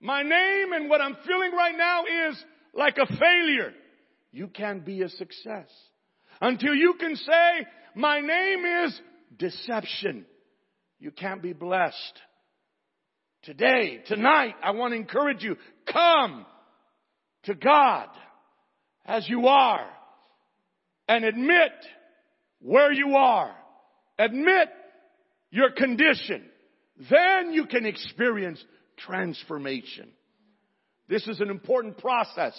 my 0.00 0.22
name 0.22 0.72
and 0.72 0.88
what 0.88 1.02
I'm 1.02 1.18
feeling 1.26 1.52
right 1.52 1.76
now 1.76 2.04
is 2.30 2.42
like 2.72 2.96
a 2.96 3.06
failure, 3.06 3.74
you 4.32 4.48
can't 4.48 4.86
be 4.86 5.02
a 5.02 5.10
success. 5.10 5.68
Until 6.40 6.74
you 6.74 6.94
can 6.98 7.14
say, 7.14 7.66
my 7.94 8.20
name 8.20 8.64
is 8.86 9.00
deception, 9.36 10.24
you 10.98 11.10
can't 11.10 11.42
be 11.42 11.52
blessed. 11.52 12.20
Today, 13.42 14.00
tonight, 14.06 14.54
I 14.62 14.70
want 14.70 14.92
to 14.92 14.96
encourage 14.96 15.42
you, 15.42 15.56
come 15.92 16.46
to 17.42 17.54
God 17.54 18.08
as 19.04 19.28
you 19.28 19.46
are 19.46 19.86
and 21.08 21.24
admit 21.24 21.72
where 22.60 22.92
you 22.92 23.16
are. 23.16 23.54
Admit 24.18 24.68
your 25.50 25.70
condition. 25.70 26.44
Then 27.10 27.52
you 27.52 27.66
can 27.66 27.86
experience 27.86 28.62
transformation. 28.96 30.08
This 31.08 31.26
is 31.26 31.40
an 31.40 31.50
important 31.50 31.98
process 31.98 32.54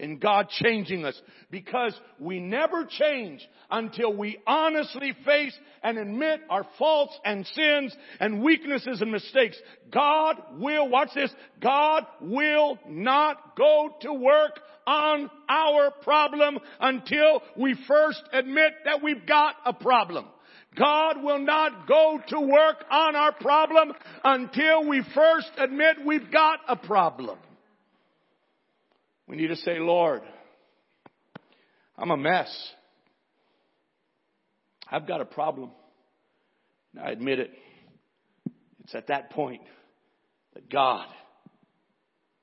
in 0.00 0.18
God 0.18 0.48
changing 0.48 1.04
us 1.04 1.20
because 1.50 1.94
we 2.18 2.40
never 2.40 2.84
change 2.86 3.46
until 3.70 4.16
we 4.16 4.38
honestly 4.46 5.14
face 5.24 5.56
and 5.82 5.98
admit 5.98 6.40
our 6.48 6.66
faults 6.78 7.18
and 7.24 7.46
sins 7.46 7.94
and 8.18 8.42
weaknesses 8.42 9.00
and 9.00 9.12
mistakes. 9.12 9.56
God 9.92 10.36
will, 10.58 10.88
watch 10.88 11.10
this, 11.14 11.32
God 11.60 12.04
will 12.20 12.78
not 12.88 13.56
go 13.56 13.94
to 14.00 14.12
work 14.12 14.58
on 14.86 15.30
our 15.48 15.90
problem 16.02 16.58
until 16.80 17.42
we 17.56 17.76
first 17.86 18.22
admit 18.32 18.72
that 18.84 19.02
we've 19.02 19.26
got 19.26 19.54
a 19.64 19.72
problem. 19.72 20.26
God 20.76 21.22
will 21.22 21.40
not 21.40 21.88
go 21.88 22.20
to 22.28 22.40
work 22.40 22.84
on 22.90 23.16
our 23.16 23.32
problem 23.32 23.92
until 24.24 24.88
we 24.88 25.02
first 25.14 25.50
admit 25.58 25.96
we've 26.04 26.30
got 26.30 26.60
a 26.68 26.76
problem. 26.76 27.38
We 29.30 29.36
need 29.36 29.46
to 29.46 29.56
say, 29.56 29.78
Lord, 29.78 30.22
I'm 31.96 32.10
a 32.10 32.16
mess. 32.16 32.52
I've 34.90 35.06
got 35.06 35.20
a 35.20 35.24
problem. 35.24 35.70
I 37.00 37.12
admit 37.12 37.38
it. 37.38 37.52
It's 38.82 38.94
at 38.96 39.06
that 39.06 39.30
point 39.30 39.62
that 40.54 40.68
God 40.68 41.06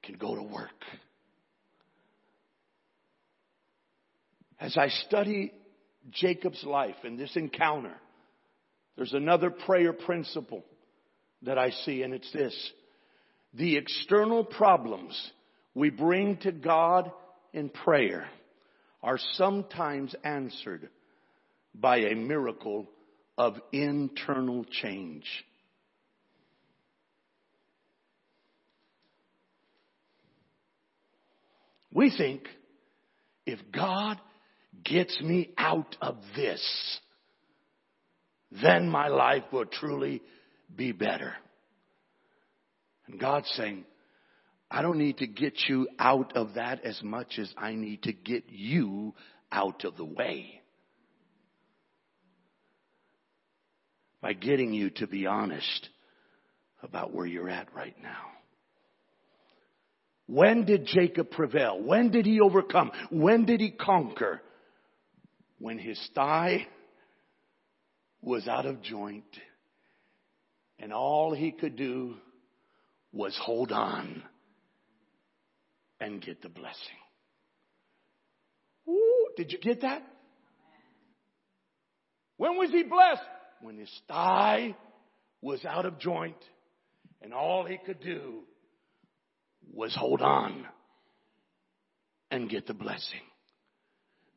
can 0.01 0.15
go 0.15 0.33
to 0.35 0.43
work. 0.43 0.69
As 4.57 4.77
I 4.77 4.87
study 4.87 5.51
Jacob's 6.09 6.63
life 6.63 6.95
and 7.03 7.19
this 7.19 7.35
encounter, 7.35 7.97
there's 8.95 9.11
another 9.11 9.49
prayer 9.49 9.91
principle 9.91 10.63
that 11.41 11.57
I 11.57 11.71
see, 11.71 12.03
and 12.03 12.13
it's 12.13 12.31
this. 12.31 12.55
The 13.55 13.75
external 13.75 14.45
problems 14.45 15.31
we 15.77 15.91
bring 15.91 16.37
to 16.37 16.51
God 16.51 17.11
in 17.53 17.69
prayer 17.69 18.27
are 19.03 19.19
sometimes 19.33 20.15
answered 20.23 20.89
by 21.75 21.97
a 21.97 22.15
miracle 22.15 22.87
of 23.37 23.57
internal 23.71 24.65
change. 24.81 25.25
We 31.93 32.11
think 32.17 32.41
if 33.45 33.59
God 33.71 34.19
gets 34.83 35.21
me 35.21 35.51
out 35.59 35.95
of 36.01 36.17
this, 36.35 36.99
then 38.63 38.89
my 38.89 39.09
life 39.09 39.43
will 39.51 39.65
truly 39.65 40.23
be 40.75 40.91
better. 40.91 41.35
And 43.05 43.19
God's 43.19 43.49
saying, 43.55 43.85
I 44.69 44.81
don't 44.81 44.97
need 44.97 45.19
to 45.19 45.27
get 45.27 45.53
you 45.69 45.87
out 45.97 46.35
of 46.35 46.55
that 46.55 46.83
as 46.83 47.01
much 47.01 47.39
as 47.39 47.53
I 47.57 47.75
need 47.75 48.03
to 48.03 48.13
get 48.13 48.43
you 48.49 49.13
out 49.51 49.85
of 49.85 49.95
the 49.95 50.05
way. 50.05 50.61
By 54.21 54.33
getting 54.33 54.73
you 54.73 54.89
to 54.91 55.07
be 55.07 55.25
honest 55.25 55.89
about 56.83 57.13
where 57.13 57.25
you're 57.25 57.49
at 57.49 57.73
right 57.73 57.95
now. 58.01 58.25
When 60.25 60.65
did 60.65 60.85
Jacob 60.85 61.31
prevail? 61.31 61.81
When 61.81 62.11
did 62.11 62.25
he 62.25 62.41
overcome? 62.41 62.91
When 63.09 63.45
did 63.45 63.61
he 63.61 63.71
conquer? 63.71 64.41
When 65.59 65.79
his 65.79 65.99
thigh 66.13 66.67
was 68.21 68.47
out 68.49 68.65
of 68.65 68.81
joint 68.81 69.23
and 70.77 70.91
all 70.91 71.33
he 71.33 71.51
could 71.51 71.77
do 71.77 72.15
was 73.13 73.37
hold 73.41 73.71
on 73.71 74.21
and 75.99 76.21
get 76.21 76.41
the 76.41 76.49
blessing. 76.49 76.75
Ooh, 78.89 79.27
did 79.35 79.51
you 79.51 79.59
get 79.59 79.81
that? 79.81 80.03
When 82.37 82.57
was 82.57 82.69
he 82.71 82.83
blessed? 82.83 83.21
when 83.61 83.77
his 83.77 83.91
thigh 84.07 84.75
was 85.41 85.63
out 85.65 85.85
of 85.85 85.99
joint 85.99 86.37
and 87.21 87.33
all 87.33 87.65
he 87.65 87.77
could 87.77 87.99
do 87.99 88.41
was 89.73 89.95
hold 89.95 90.21
on 90.21 90.65
and 92.31 92.49
get 92.49 92.67
the 92.67 92.73
blessing. 92.73 93.21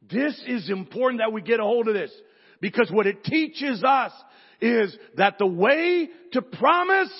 This 0.08 0.40
is 0.46 0.70
important 0.70 1.20
that 1.20 1.32
we 1.32 1.42
get 1.42 1.60
a 1.60 1.64
hold 1.64 1.88
of 1.88 1.94
this 1.94 2.12
because 2.60 2.90
what 2.90 3.06
it 3.06 3.24
teaches 3.24 3.84
us 3.84 4.12
is 4.60 4.96
that 5.16 5.38
the 5.38 5.46
way 5.46 6.08
to 6.32 6.42
promise 6.42 7.12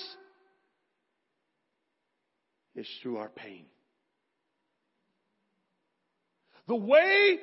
is 2.75 2.87
through 3.01 3.17
our 3.17 3.29
pain. 3.29 3.65
The 6.71 6.77
way 6.77 7.37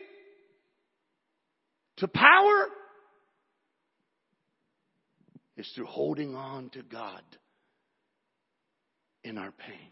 to 1.98 2.08
power 2.08 2.66
is 5.58 5.70
through 5.76 5.84
holding 5.84 6.34
on 6.34 6.70
to 6.70 6.82
God 6.82 7.20
in 9.22 9.36
our 9.36 9.50
pain. 9.50 9.90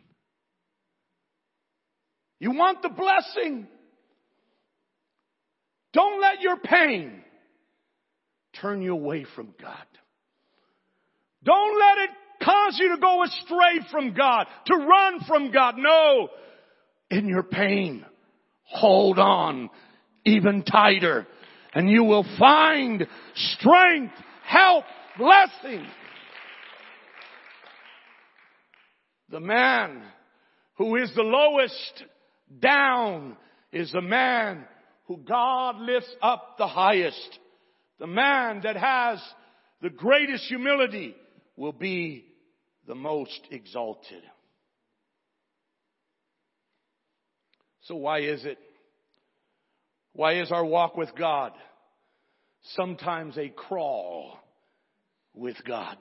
You 2.38 2.53
want 2.53 2.81
the 2.81 2.88
blessing. 2.88 3.68
Don't 5.92 6.18
let 6.18 6.40
your 6.40 6.57
pain 6.57 7.22
turn 8.62 8.81
you 8.81 8.94
away 8.94 9.27
from 9.37 9.53
God. 9.61 9.87
Don't 11.44 11.79
let 11.79 12.09
it 12.09 12.11
cause 12.42 12.79
you 12.79 12.94
to 12.94 13.01
go 13.03 13.22
astray 13.22 13.87
from 13.90 14.14
God, 14.14 14.46
to 14.64 14.77
run 14.77 15.20
from 15.29 15.51
God. 15.51 15.75
No. 15.77 16.29
In 17.11 17.29
your 17.29 17.42
pain, 17.42 18.07
hold 18.66 19.18
on 19.18 19.70
even 20.24 20.62
tighter 20.62 21.26
and 21.74 21.90
you 21.90 22.05
will 22.05 22.26
find 22.38 23.07
strength, 23.35 24.14
help, 24.44 24.85
blessing. 25.18 25.87
The 29.31 29.40
man 29.40 30.02
who 30.79 30.96
is 30.96 31.12
the 31.14 31.22
lowest 31.22 32.05
down 32.61 33.37
is 33.72 33.92
the 33.92 34.00
man 34.00 34.64
who 35.07 35.18
God 35.18 35.76
lifts 35.81 36.14
up 36.22 36.57
the 36.57 36.66
highest. 36.66 37.38
The 37.98 38.07
man 38.07 38.61
that 38.64 38.76
has 38.76 39.20
the 39.83 39.90
greatest 39.90 40.44
humility 40.44 41.14
will 41.57 41.72
be 41.72 42.24
the 42.87 42.94
most 42.94 43.40
exalted. 43.50 44.22
So 47.87 47.94
why 47.94 48.20
is 48.20 48.44
it? 48.44 48.59
Why 50.12 50.40
is 50.40 50.51
our 50.51 50.64
walk 50.64 50.96
with 50.96 51.14
God 51.16 51.53
sometimes 52.75 53.38
a 53.38 53.49
crawl 53.49 54.38
with 55.35 55.57
God? 55.64 55.96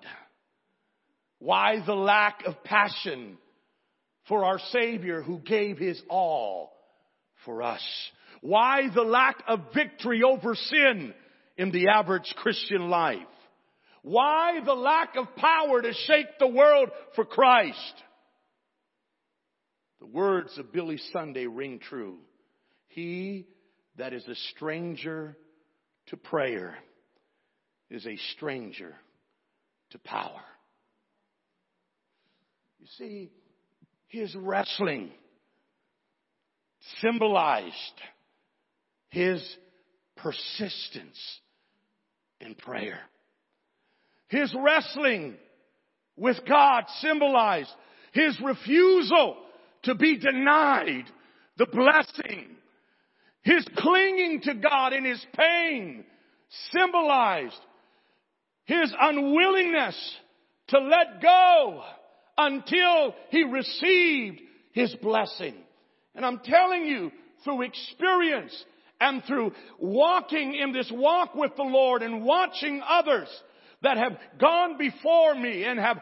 Why 1.38 1.84
the 1.86 1.93
lack 1.93 2.43
of 2.48 2.63
passion 2.63 3.38
for 4.28 4.45
our 4.45 4.60
Savior 4.71 5.21
who 5.21 5.38
gave 5.39 5.78
His 5.78 6.02
all 6.10 6.71
for 7.43 7.62
us? 7.62 7.84
Why 8.41 8.89
the 8.93 9.04
lack 9.04 9.43
of 9.48 9.60
victory 9.74 10.24
over 10.24 10.56
sin 10.56 11.13
in 11.56 11.71
the 11.71 11.89
average 11.89 12.34
Christian 12.38 12.89
life? 12.89 13.19
Why 14.02 14.60
the 14.65 14.74
lack 14.74 15.15
of 15.17 15.36
power 15.36 15.82
to 15.82 15.93
shake 15.93 16.39
the 16.39 16.48
world 16.48 16.89
for 17.15 17.26
Christ? 17.26 17.93
The 20.06 20.12
words 20.12 20.56
of 20.60 20.72
Billy 20.72 21.00
Sunday 21.12 21.48
ring 21.48 21.80
true. 21.80 22.18
He 22.89 23.48
that 23.98 24.13
is 24.13 24.28
a 24.28 24.36
stranger 24.52 25.36
to 26.08 26.18
prayer 26.18 26.78
is 27.89 28.06
a 28.06 28.15
stranger 28.34 28.94
to 29.91 29.98
power. 30.00 30.41
You 32.80 32.86
see, 33.00 33.32
his 34.08 34.36
wrestling 34.36 35.12
symbolized 37.02 37.74
his 39.10 39.44
persistence 40.18 41.39
in 42.41 42.54
prayer. 42.54 43.00
His 44.28 44.54
wrestling 44.56 45.36
with 46.15 46.38
God 46.48 46.84
symbolized 47.00 47.72
his 48.13 48.39
refusal 48.39 49.38
to 49.86 49.95
be 49.95 50.17
denied 50.17 51.06
the 51.58 51.65
blessing. 51.65 52.48
His 53.41 53.65
clinging 53.78 54.41
to 54.41 54.56
God 54.56 54.93
in 54.93 55.06
his 55.06 55.24
pain 55.38 56.04
symbolized 56.71 57.60
his 58.65 58.93
unwillingness 59.00 60.15
to 60.69 60.80
let 60.80 61.21
go 61.21 61.84
until 62.38 63.15
he 63.30 63.43
received 63.43 64.41
his 64.71 64.93
blessing. 64.95 65.56
And 66.15 66.26
I'm 66.26 66.39
telling 66.43 66.86
you, 66.86 67.12
through 67.43 67.62
experience 67.62 68.65
and 69.00 69.24
through 69.26 69.52
walking 69.80 70.56
in 70.56 70.71
this 70.74 70.91
walk 70.91 71.36
with 71.36 71.56
the 71.56 71.63
Lord 71.63 72.02
and 72.02 72.24
watching 72.24 72.82
others 72.88 73.28
that 73.84 73.98
have 73.98 74.17
gone 74.39 74.78
before 74.78 75.36
me 75.36 75.63
and 75.63 75.80
have, 75.80 76.02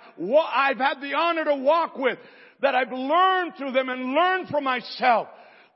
I've 0.53 0.77
had 0.77 1.01
the 1.01 1.13
honor 1.15 1.43
to 1.45 1.55
walk 1.55 1.97
with, 1.97 2.17
that 2.61 2.75
I've 2.75 2.91
learned 2.91 3.53
through 3.57 3.71
them 3.71 3.89
and 3.89 4.13
learned 4.13 4.49
for 4.49 4.61
myself 4.61 5.27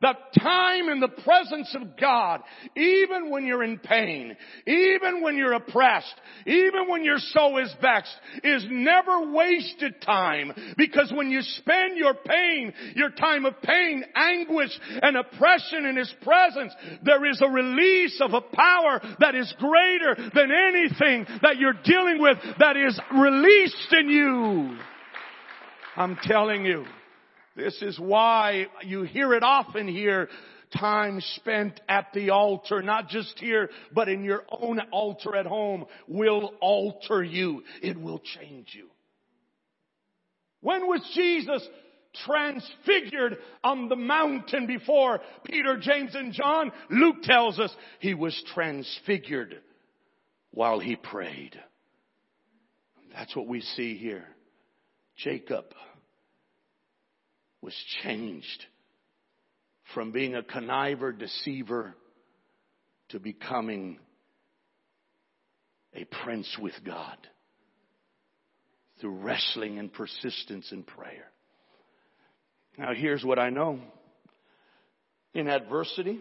that 0.02 0.18
time 0.40 0.90
in 0.90 1.00
the 1.00 1.08
presence 1.08 1.76
of 1.76 1.98
God, 1.98 2.42
even 2.76 3.32
when 3.32 3.46
you're 3.46 3.64
in 3.64 3.80
pain, 3.80 4.36
even 4.68 5.22
when 5.22 5.38
you're 5.38 5.54
oppressed, 5.54 6.14
even 6.46 6.88
when 6.88 7.04
your 7.04 7.18
soul 7.18 7.58
is 7.58 7.74
vexed, 7.82 8.16
is 8.44 8.66
never 8.70 9.32
wasted 9.32 10.00
time. 10.02 10.54
Because 10.78 11.12
when 11.16 11.32
you 11.32 11.42
spend 11.42 11.98
your 11.98 12.14
pain, 12.14 12.74
your 12.96 13.10
time 13.10 13.46
of 13.46 13.60
pain, 13.62 14.04
anguish, 14.16 14.72
and 15.02 15.18
oppression 15.18 15.86
in 15.86 15.98
His 15.98 16.14
presence, 16.22 16.74
there 17.04 17.26
is 17.26 17.42
a 17.42 17.50
release 17.50 18.22
of 18.22 18.34
a 18.34 18.42
power 18.42 19.02
that 19.20 19.34
is 19.34 19.52
greater 19.58 20.16
than 20.16 20.52
anything 20.52 21.26
that 21.42 21.58
you're 21.58 21.74
dealing 21.84 22.22
with 22.22 22.38
that 22.60 22.78
is 22.78 23.00
released 23.16 23.94
in 23.94 24.10
you. 24.10 24.78
I'm 25.98 26.16
telling 26.24 26.64
you. 26.64 26.86
This 27.56 27.82
is 27.82 28.00
why 28.00 28.68
you 28.84 29.02
hear 29.02 29.34
it 29.34 29.42
often 29.42 29.88
here. 29.88 30.30
Time 30.78 31.20
spent 31.36 31.82
at 31.90 32.08
the 32.14 32.30
altar, 32.30 32.84
not 32.84 33.08
just 33.10 33.40
here, 33.40 33.70
but 33.94 34.08
in 34.08 34.24
your 34.24 34.44
own 34.52 34.80
altar 34.92 35.36
at 35.36 35.48
home 35.48 35.86
will 36.08 36.54
alter 36.62 37.24
you. 37.24 37.64
It 37.82 38.00
will 38.00 38.20
change 38.20 38.74
you. 38.74 38.90
When 40.62 40.86
was 40.88 41.02
Jesus 41.16 41.68
transfigured 42.26 43.38
on 43.64 43.90
the 43.90 43.96
mountain 43.96 44.68
before 44.68 45.20
Peter, 45.46 45.78
James, 45.80 46.14
and 46.14 46.32
John? 46.32 46.72
Luke 46.92 47.24
tells 47.24 47.60
us 47.60 47.76
he 48.00 48.14
was 48.14 48.40
transfigured 48.54 49.62
while 50.52 50.80
he 50.80 50.96
prayed. 50.96 51.60
That's 53.14 53.36
what 53.36 53.48
we 53.48 53.62
see 53.62 53.98
here. 53.98 54.26
Jacob 55.18 55.66
was 57.62 57.74
changed 58.04 58.66
from 59.94 60.12
being 60.12 60.36
a 60.36 60.42
conniver, 60.42 61.18
deceiver, 61.18 61.96
to 63.10 63.20
becoming 63.20 64.00
a 65.94 66.04
prince 66.24 66.58
with 66.62 66.74
God 66.86 67.18
through 69.00 69.18
wrestling 69.18 69.80
and 69.80 69.92
persistence 69.92 70.72
in 70.72 70.84
prayer. 70.84 71.32
Now 72.78 72.94
here's 72.94 73.24
what 73.24 73.40
I 73.40 73.50
know. 73.50 73.80
In 75.34 75.48
adversity, 75.48 76.20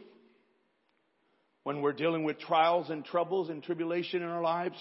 when 1.64 1.82
we're 1.82 1.92
dealing 1.92 2.24
with 2.24 2.38
trials 2.38 2.90
and 2.90 3.04
troubles 3.04 3.48
and 3.48 3.62
tribulation 3.62 4.22
in 4.22 4.28
our 4.28 4.42
lives, 4.42 4.76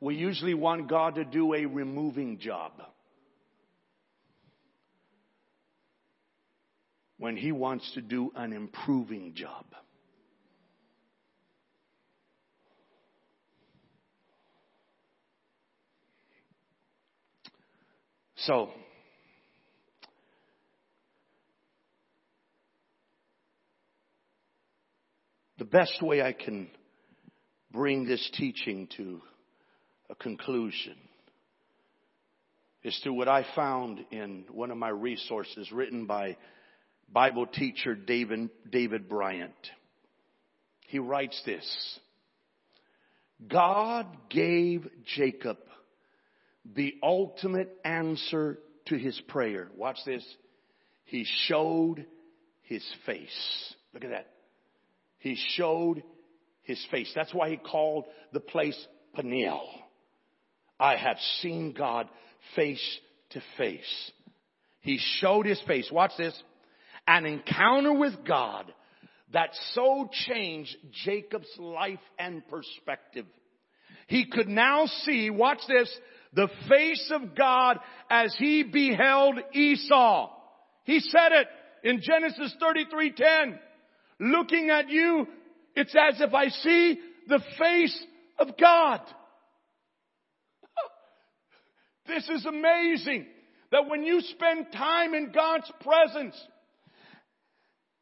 we 0.00 0.14
usually 0.14 0.54
want 0.54 0.88
God 0.88 1.16
to 1.16 1.24
do 1.24 1.54
a 1.54 1.66
removing 1.66 2.38
job. 2.38 2.72
When 7.18 7.36
he 7.36 7.52
wants 7.52 7.90
to 7.94 8.00
do 8.00 8.30
an 8.34 8.52
improving 8.52 9.34
job. 9.34 9.64
So, 18.36 18.70
the 25.58 25.64
best 25.64 26.00
way 26.00 26.22
I 26.22 26.32
can 26.32 26.70
bring 27.72 28.06
this 28.06 28.30
teaching 28.34 28.88
to 28.96 29.20
a 30.08 30.14
conclusion 30.14 30.96
is 32.84 32.98
through 33.02 33.14
what 33.14 33.28
I 33.28 33.44
found 33.56 34.04
in 34.12 34.44
one 34.50 34.70
of 34.70 34.78
my 34.78 34.88
resources 34.88 35.70
written 35.72 36.06
by 36.06 36.36
Bible 37.12 37.46
teacher 37.46 37.94
David, 37.94 38.50
David 38.70 39.08
Bryant. 39.08 39.52
He 40.86 40.98
writes 40.98 41.40
this. 41.44 41.98
God 43.46 44.06
gave 44.30 44.88
Jacob 45.16 45.58
the 46.74 46.94
ultimate 47.02 47.70
answer 47.84 48.58
to 48.86 48.98
his 48.98 49.18
prayer. 49.28 49.68
Watch 49.76 49.98
this. 50.04 50.24
He 51.04 51.24
showed 51.46 52.04
his 52.62 52.84
face. 53.06 53.74
Look 53.94 54.04
at 54.04 54.10
that. 54.10 54.28
He 55.18 55.36
showed 55.56 56.02
his 56.62 56.84
face. 56.90 57.10
That's 57.14 57.32
why 57.32 57.50
he 57.50 57.56
called 57.56 58.04
the 58.32 58.40
place 58.40 58.78
Peniel. 59.14 59.66
I 60.78 60.96
have 60.96 61.16
seen 61.40 61.72
God 61.72 62.08
face 62.54 62.98
to 63.30 63.42
face. 63.56 64.10
He 64.80 64.98
showed 65.20 65.46
his 65.46 65.60
face. 65.66 65.90
Watch 65.90 66.12
this. 66.16 66.40
An 67.08 67.24
encounter 67.24 67.92
with 67.94 68.12
God 68.26 68.72
that 69.32 69.50
so 69.72 70.10
changed 70.12 70.76
Jacob's 71.04 71.48
life 71.58 71.98
and 72.18 72.46
perspective. 72.48 73.24
He 74.08 74.26
could 74.26 74.48
now 74.48 74.84
see, 75.04 75.30
watch 75.30 75.60
this, 75.66 75.90
the 76.34 76.48
face 76.68 77.10
of 77.14 77.34
God 77.34 77.78
as 78.10 78.34
he 78.38 78.62
beheld 78.62 79.38
Esau. 79.54 80.30
He 80.84 81.00
said 81.00 81.32
it 81.32 81.48
in 81.82 82.02
Genesis 82.02 82.54
33:10. 82.60 83.58
Looking 84.20 84.68
at 84.68 84.90
you, 84.90 85.26
it's 85.74 85.94
as 85.94 86.20
if 86.20 86.34
I 86.34 86.48
see 86.48 87.00
the 87.26 87.40
face 87.58 88.06
of 88.38 88.56
God. 88.58 89.00
this 92.06 92.28
is 92.28 92.44
amazing 92.44 93.26
that 93.70 93.88
when 93.88 94.02
you 94.02 94.20
spend 94.20 94.72
time 94.72 95.14
in 95.14 95.32
God's 95.32 95.70
presence 95.80 96.36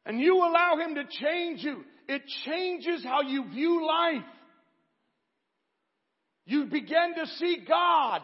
and 0.06 0.20
you 0.20 0.36
allow 0.36 0.76
Him 0.78 0.94
to 0.94 1.04
change 1.04 1.62
you, 1.62 1.84
it 2.08 2.22
changes 2.44 3.04
how 3.04 3.22
you 3.22 3.48
view 3.50 3.86
life. 3.86 4.24
You 6.46 6.66
begin 6.66 7.14
to 7.16 7.26
see 7.38 7.64
God 7.68 8.22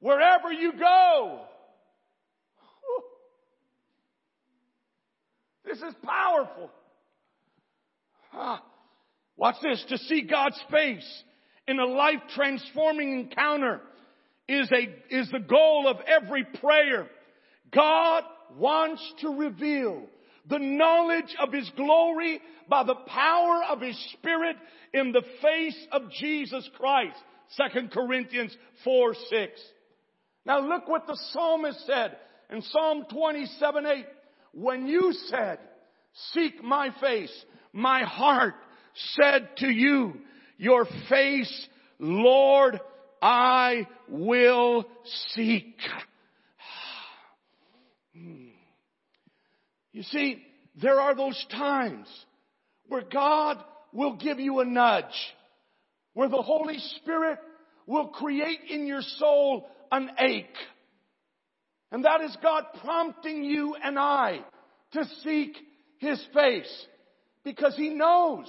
wherever 0.00 0.50
you 0.50 0.72
go. 0.72 1.42
This 5.66 5.78
is 5.78 5.94
powerful. 6.02 6.70
Ah. 8.32 8.62
Watch 9.36 9.56
this. 9.62 9.84
To 9.88 9.98
see 9.98 10.22
God's 10.22 10.60
face 10.70 11.22
in 11.66 11.78
a 11.78 11.86
life 11.86 12.20
transforming 12.34 13.12
encounter 13.20 13.80
is 14.48 14.70
a, 14.70 15.14
is 15.14 15.30
the 15.30 15.40
goal 15.40 15.88
of 15.88 15.96
every 16.06 16.44
prayer. 16.44 17.06
God 17.72 18.22
wants 18.56 19.02
to 19.22 19.30
reveal 19.30 20.04
the 20.48 20.58
knowledge 20.58 21.34
of 21.40 21.52
His 21.52 21.70
glory 21.76 22.40
by 22.68 22.84
the 22.84 22.94
power 22.94 23.62
of 23.68 23.80
His 23.80 23.98
Spirit 24.14 24.56
in 24.92 25.12
the 25.12 25.22
face 25.42 25.86
of 25.92 26.10
Jesus 26.10 26.68
Christ. 26.76 27.16
2 27.56 27.88
Corinthians 27.88 28.56
4, 28.84 29.14
6. 29.30 29.60
Now 30.46 30.60
look 30.60 30.88
what 30.88 31.06
the 31.06 31.18
psalmist 31.32 31.86
said 31.86 32.16
in 32.50 32.62
Psalm 32.62 33.04
27, 33.10 33.86
8. 33.86 34.06
When 34.52 34.86
you 34.86 35.12
said, 35.28 35.58
seek 36.32 36.62
my 36.62 36.90
face, 37.00 37.32
my 37.72 38.02
heart 38.02 38.54
said 39.16 39.48
to 39.58 39.68
you, 39.68 40.14
your 40.58 40.86
face, 41.08 41.68
Lord, 41.98 42.80
I 43.20 43.86
will 44.08 44.86
seek. 45.30 45.76
You 49.94 50.02
see, 50.02 50.42
there 50.82 51.00
are 51.00 51.14
those 51.14 51.46
times 51.52 52.08
where 52.88 53.04
God 53.10 53.62
will 53.92 54.16
give 54.16 54.40
you 54.40 54.58
a 54.58 54.64
nudge, 54.64 55.04
where 56.14 56.28
the 56.28 56.42
Holy 56.42 56.78
Spirit 56.96 57.38
will 57.86 58.08
create 58.08 58.58
in 58.68 58.88
your 58.88 59.02
soul 59.02 59.68
an 59.92 60.10
ache. 60.18 60.56
And 61.92 62.04
that 62.04 62.22
is 62.22 62.36
God 62.42 62.64
prompting 62.82 63.44
you 63.44 63.76
and 63.80 63.96
I 63.96 64.40
to 64.94 65.04
seek 65.22 65.56
His 65.98 66.20
face 66.34 66.86
because 67.44 67.76
He 67.76 67.90
knows 67.90 68.46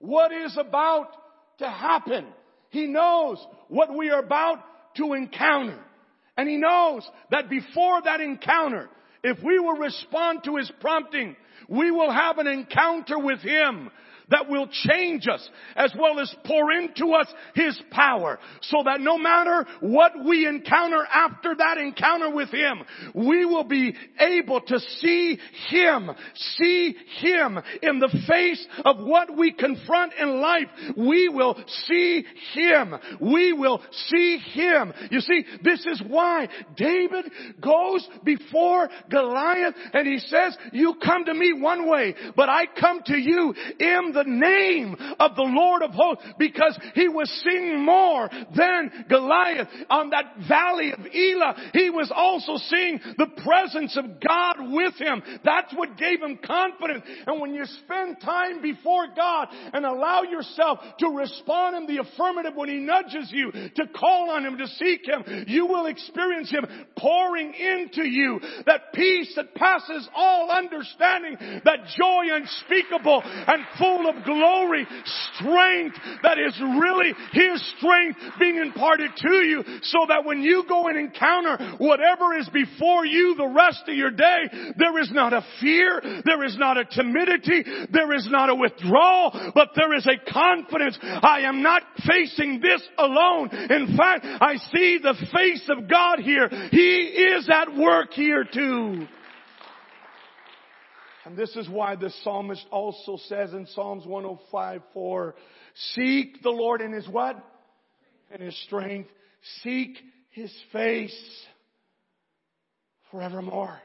what 0.00 0.32
is 0.32 0.56
about 0.56 1.12
to 1.58 1.70
happen. 1.70 2.26
He 2.70 2.86
knows 2.86 3.38
what 3.68 3.96
we 3.96 4.10
are 4.10 4.24
about 4.24 4.58
to 4.96 5.12
encounter. 5.12 5.78
And 6.36 6.48
He 6.48 6.56
knows 6.56 7.08
that 7.30 7.48
before 7.48 8.02
that 8.02 8.20
encounter, 8.20 8.90
if 9.22 9.42
we 9.42 9.58
will 9.58 9.76
respond 9.76 10.44
to 10.44 10.56
His 10.56 10.70
prompting, 10.80 11.36
we 11.68 11.90
will 11.90 12.10
have 12.10 12.38
an 12.38 12.46
encounter 12.46 13.18
with 13.18 13.40
Him 13.40 13.90
that 14.30 14.48
will 14.48 14.68
change 14.68 15.26
us 15.28 15.48
as 15.76 15.92
well 15.98 16.20
as 16.20 16.34
pour 16.44 16.72
into 16.72 17.12
us 17.12 17.26
His 17.54 17.80
power 17.90 18.38
so 18.62 18.82
that 18.84 19.00
no 19.00 19.18
matter 19.18 19.66
what 19.80 20.12
we 20.24 20.46
encounter 20.46 21.04
after 21.12 21.54
that 21.56 21.78
encounter 21.78 22.34
with 22.34 22.50
Him, 22.50 22.82
we 23.14 23.44
will 23.44 23.64
be 23.64 23.94
able 24.18 24.60
to 24.60 24.78
see 24.78 25.38
Him, 25.68 26.10
see 26.34 26.94
Him 27.18 27.58
in 27.82 27.98
the 27.98 28.24
face 28.28 28.66
of 28.84 28.98
what 28.98 29.36
we 29.36 29.52
confront 29.52 30.14
in 30.14 30.40
life. 30.40 30.68
We 30.96 31.28
will 31.28 31.56
see 31.86 32.24
Him. 32.54 32.94
We 33.20 33.52
will 33.52 33.82
see 34.08 34.38
Him. 34.38 34.92
You 35.10 35.20
see, 35.20 35.44
this 35.62 35.84
is 35.86 36.02
why 36.06 36.48
David 36.76 37.30
goes 37.60 38.08
before 38.24 38.88
Goliath 39.10 39.74
and 39.92 40.06
he 40.06 40.18
says, 40.18 40.56
you 40.72 40.94
come 41.02 41.24
to 41.24 41.34
me 41.34 41.52
one 41.52 41.88
way, 41.88 42.14
but 42.36 42.48
I 42.48 42.64
come 42.66 43.02
to 43.06 43.16
you 43.16 43.54
in 43.78 44.12
the 44.12 44.19
the 44.22 44.30
name 44.30 44.96
of 45.18 45.36
the 45.36 45.42
Lord 45.42 45.82
of 45.82 45.92
hosts 45.92 46.24
because 46.38 46.78
he 46.94 47.08
was 47.08 47.28
seeing 47.44 47.84
more 47.84 48.28
than 48.56 49.06
Goliath 49.08 49.68
on 49.88 50.10
that 50.10 50.34
valley 50.48 50.92
of 50.92 51.00
Elah. 51.00 51.70
He 51.72 51.90
was 51.90 52.12
also 52.14 52.56
seeing 52.56 53.00
the 53.16 53.28
presence 53.44 53.96
of 53.96 54.20
God 54.20 54.56
with 54.72 54.94
him. 54.98 55.22
That's 55.44 55.72
what 55.74 55.96
gave 55.96 56.22
him 56.22 56.38
confidence. 56.44 57.04
And 57.26 57.40
when 57.40 57.54
you 57.54 57.64
spend 57.84 58.20
time 58.20 58.60
before 58.60 59.08
God 59.16 59.48
and 59.72 59.84
allow 59.84 60.22
yourself 60.22 60.80
to 60.98 61.08
respond 61.08 61.76
in 61.76 61.94
the 61.94 62.02
affirmative 62.02 62.52
when 62.54 62.68
he 62.68 62.76
nudges 62.76 63.30
you 63.30 63.50
to 63.52 63.86
call 63.94 64.30
on 64.30 64.44
him, 64.44 64.58
to 64.58 64.66
seek 64.66 65.06
him, 65.06 65.46
you 65.46 65.66
will 65.66 65.86
experience 65.86 66.50
him 66.50 66.66
pouring 66.98 67.54
into 67.54 68.06
you 68.06 68.40
that 68.66 68.92
peace 68.92 69.32
that 69.36 69.54
passes 69.54 70.08
all 70.14 70.50
understanding, 70.50 71.36
that 71.64 71.86
joy 71.96 72.24
unspeakable 72.32 73.22
and 73.24 73.64
full 73.78 74.08
of 74.08 74.09
glory, 74.24 74.86
strength 75.34 75.96
that 76.22 76.38
is 76.38 76.58
really 76.60 77.12
His 77.32 77.62
strength 77.76 78.18
being 78.38 78.56
imparted 78.56 79.10
to 79.16 79.34
you 79.44 79.64
so 79.82 80.06
that 80.08 80.24
when 80.24 80.42
you 80.42 80.64
go 80.68 80.88
and 80.88 80.98
encounter 80.98 81.76
whatever 81.78 82.34
is 82.34 82.48
before 82.48 83.06
you 83.06 83.34
the 83.36 83.46
rest 83.46 83.82
of 83.88 83.94
your 83.94 84.10
day, 84.10 84.74
there 84.76 84.98
is 85.00 85.10
not 85.12 85.32
a 85.32 85.44
fear, 85.60 86.00
there 86.24 86.44
is 86.44 86.56
not 86.58 86.76
a 86.76 86.84
timidity, 86.84 87.64
there 87.90 88.12
is 88.14 88.28
not 88.30 88.50
a 88.50 88.54
withdrawal, 88.54 89.52
but 89.54 89.70
there 89.76 89.94
is 89.94 90.06
a 90.06 90.32
confidence. 90.32 90.98
I 91.02 91.42
am 91.44 91.62
not 91.62 91.82
facing 92.06 92.60
this 92.60 92.82
alone. 92.98 93.50
In 93.50 93.96
fact, 93.96 94.24
I 94.24 94.56
see 94.72 94.98
the 95.02 95.14
face 95.32 95.68
of 95.68 95.88
God 95.88 96.20
here. 96.20 96.48
He 96.70 96.96
is 97.36 97.48
at 97.48 97.76
work 97.76 98.12
here 98.12 98.44
too. 98.44 99.06
And 101.30 101.38
this 101.38 101.54
is 101.54 101.68
why 101.68 101.94
the 101.94 102.10
psalmist 102.24 102.66
also 102.72 103.16
says 103.28 103.52
in 103.52 103.64
Psalms 103.66 104.04
105, 104.04 104.82
4, 104.92 105.34
seek 105.94 106.42
the 106.42 106.50
Lord 106.50 106.80
in 106.80 106.92
his 106.92 107.08
what? 107.08 107.36
In 108.34 108.44
his 108.44 108.60
strength. 108.64 109.08
Seek 109.62 109.96
his 110.30 110.52
face 110.72 111.16
forevermore. 113.12 113.78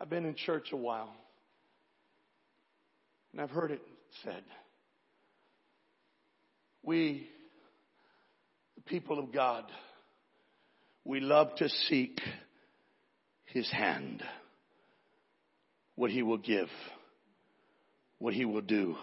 I've 0.00 0.08
been 0.08 0.24
in 0.24 0.34
church 0.34 0.68
a 0.72 0.76
while. 0.78 1.14
And 3.32 3.42
I've 3.42 3.50
heard 3.50 3.72
it 3.72 3.82
said. 4.24 4.44
We, 6.82 7.28
the 8.76 8.80
people 8.80 9.18
of 9.18 9.30
God, 9.30 9.64
we 11.04 11.20
love 11.20 11.54
to 11.56 11.68
seek 11.68 12.18
his 13.44 13.70
hand 13.70 14.22
what 15.96 16.10
he 16.10 16.22
will 16.22 16.38
give, 16.38 16.68
what 18.18 18.34
he 18.34 18.44
will 18.44 18.60
do. 18.60 18.96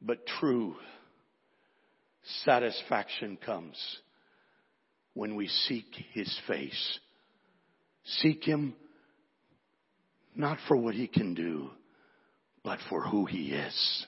But 0.00 0.26
true 0.38 0.76
satisfaction 2.44 3.38
comes 3.44 3.76
when 5.14 5.34
we 5.34 5.48
seek 5.48 5.86
his 6.12 6.38
face. 6.46 6.98
Seek 8.04 8.44
him 8.44 8.74
not 10.36 10.58
for 10.68 10.76
what 10.76 10.94
he 10.94 11.08
can 11.08 11.34
do, 11.34 11.70
but 12.62 12.78
for 12.88 13.02
who 13.02 13.24
he 13.24 13.50
is. 13.52 14.06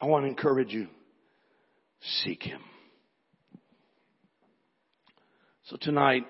I 0.00 0.06
want 0.06 0.24
to 0.24 0.28
encourage 0.28 0.72
you. 0.72 0.88
Seek 2.24 2.42
him. 2.42 2.62
So 5.70 5.76
tonight, 5.80 6.26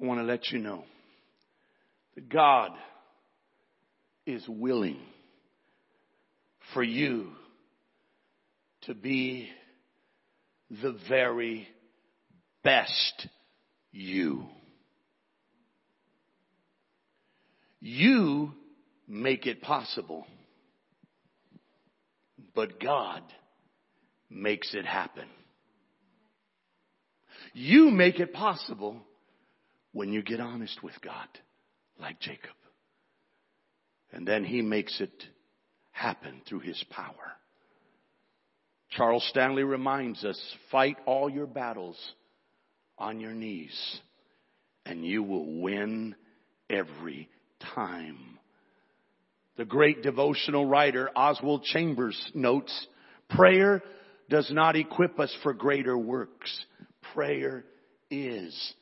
I 0.00 0.06
want 0.06 0.20
to 0.20 0.24
let 0.24 0.50
you 0.50 0.60
know 0.60 0.84
that 2.14 2.30
God 2.30 2.70
is 4.24 4.42
willing 4.48 4.96
for 6.72 6.82
you 6.82 7.32
to 8.84 8.94
be 8.94 9.50
the 10.70 10.98
very 11.06 11.68
best 12.64 13.28
you. 13.92 14.46
You 17.78 18.52
make 19.06 19.46
it 19.46 19.60
possible, 19.60 20.26
but 22.58 22.80
God 22.80 23.22
makes 24.28 24.74
it 24.74 24.84
happen. 24.84 25.28
You 27.52 27.92
make 27.92 28.18
it 28.18 28.32
possible 28.32 28.96
when 29.92 30.12
you 30.12 30.24
get 30.24 30.40
honest 30.40 30.82
with 30.82 31.00
God, 31.00 31.28
like 32.00 32.18
Jacob. 32.18 32.50
And 34.10 34.26
then 34.26 34.42
He 34.42 34.60
makes 34.60 35.00
it 35.00 35.12
happen 35.92 36.42
through 36.48 36.58
His 36.58 36.84
power. 36.90 37.14
Charles 38.90 39.24
Stanley 39.30 39.62
reminds 39.62 40.24
us, 40.24 40.40
fight 40.72 40.96
all 41.06 41.30
your 41.30 41.46
battles 41.46 41.96
on 42.98 43.20
your 43.20 43.34
knees 43.34 44.00
and 44.84 45.06
you 45.06 45.22
will 45.22 45.60
win 45.60 46.16
every 46.68 47.28
time. 47.76 48.37
The 49.58 49.64
great 49.64 50.04
devotional 50.04 50.64
writer 50.64 51.10
Oswald 51.16 51.64
Chambers 51.64 52.30
notes, 52.32 52.86
prayer 53.28 53.82
does 54.30 54.48
not 54.52 54.76
equip 54.76 55.18
us 55.18 55.36
for 55.42 55.52
greater 55.52 55.98
works. 55.98 56.64
Prayer 57.12 57.64
is 58.08 58.74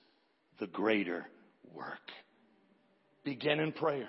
the 0.61 0.67
greater 0.67 1.27
work. 1.75 1.99
Begin 3.25 3.59
in 3.59 3.73
prayer. 3.73 4.09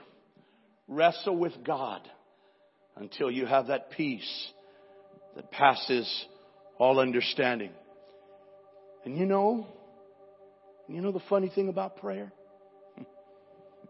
Wrestle 0.89 1.37
with 1.37 1.53
God 1.65 2.01
until 2.97 3.31
you 3.31 3.45
have 3.45 3.67
that 3.67 3.91
peace 3.91 4.51
that 5.37 5.49
passes 5.51 6.25
all 6.77 6.99
understanding. 6.99 7.71
And 9.05 9.17
you 9.17 9.25
know, 9.25 9.67
you 10.89 11.01
know 11.01 11.13
the 11.13 11.21
funny 11.29 11.47
thing 11.47 11.69
about 11.69 11.97
prayer? 11.97 12.33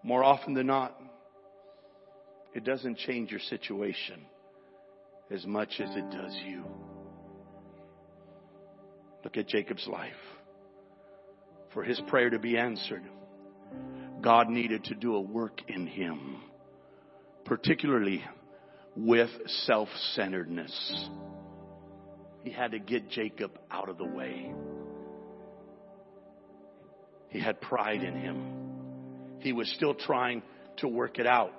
More 0.04 0.24
often 0.24 0.54
than 0.54 0.68
not, 0.68 0.96
it 2.58 2.63
doesn't 2.63 2.98
change 2.98 3.30
your 3.30 3.39
situation 3.39 4.20
as 5.30 5.46
much 5.46 5.80
as 5.80 5.96
it 5.96 6.10
does 6.10 6.36
you. 6.43 6.63
Look 9.24 9.38
at 9.38 9.48
Jacob's 9.48 9.86
life. 9.88 10.12
For 11.72 11.84
his 11.84 12.02
prayer 12.08 12.32
to 12.32 12.39
be 12.39 12.58
answered, 12.58 13.04
God 14.22 14.50
needed 14.50 14.86
to 14.86 14.96
do 14.96 15.13
a 15.13 15.22
work 15.22 15.62
in 15.67 15.86
him, 15.86 16.41
particularly 17.46 18.24
with 18.96 19.30
self-centeredness. 19.46 21.10
He 22.43 22.50
had 22.50 22.72
to 22.72 22.80
get 22.80 23.08
Jacob 23.10 23.52
out 23.70 23.88
of 23.88 24.00
the 24.00 24.06
way. 24.06 24.52
He 27.30 27.39
had 27.39 27.62
pride 27.62 28.02
in 28.02 28.15
him. 28.15 29.38
He 29.41 29.54
was 29.54 29.72
still 29.76 29.93
trying 29.93 30.41
to 30.78 30.88
work 30.88 31.20
it 31.20 31.28
out. 31.28 31.54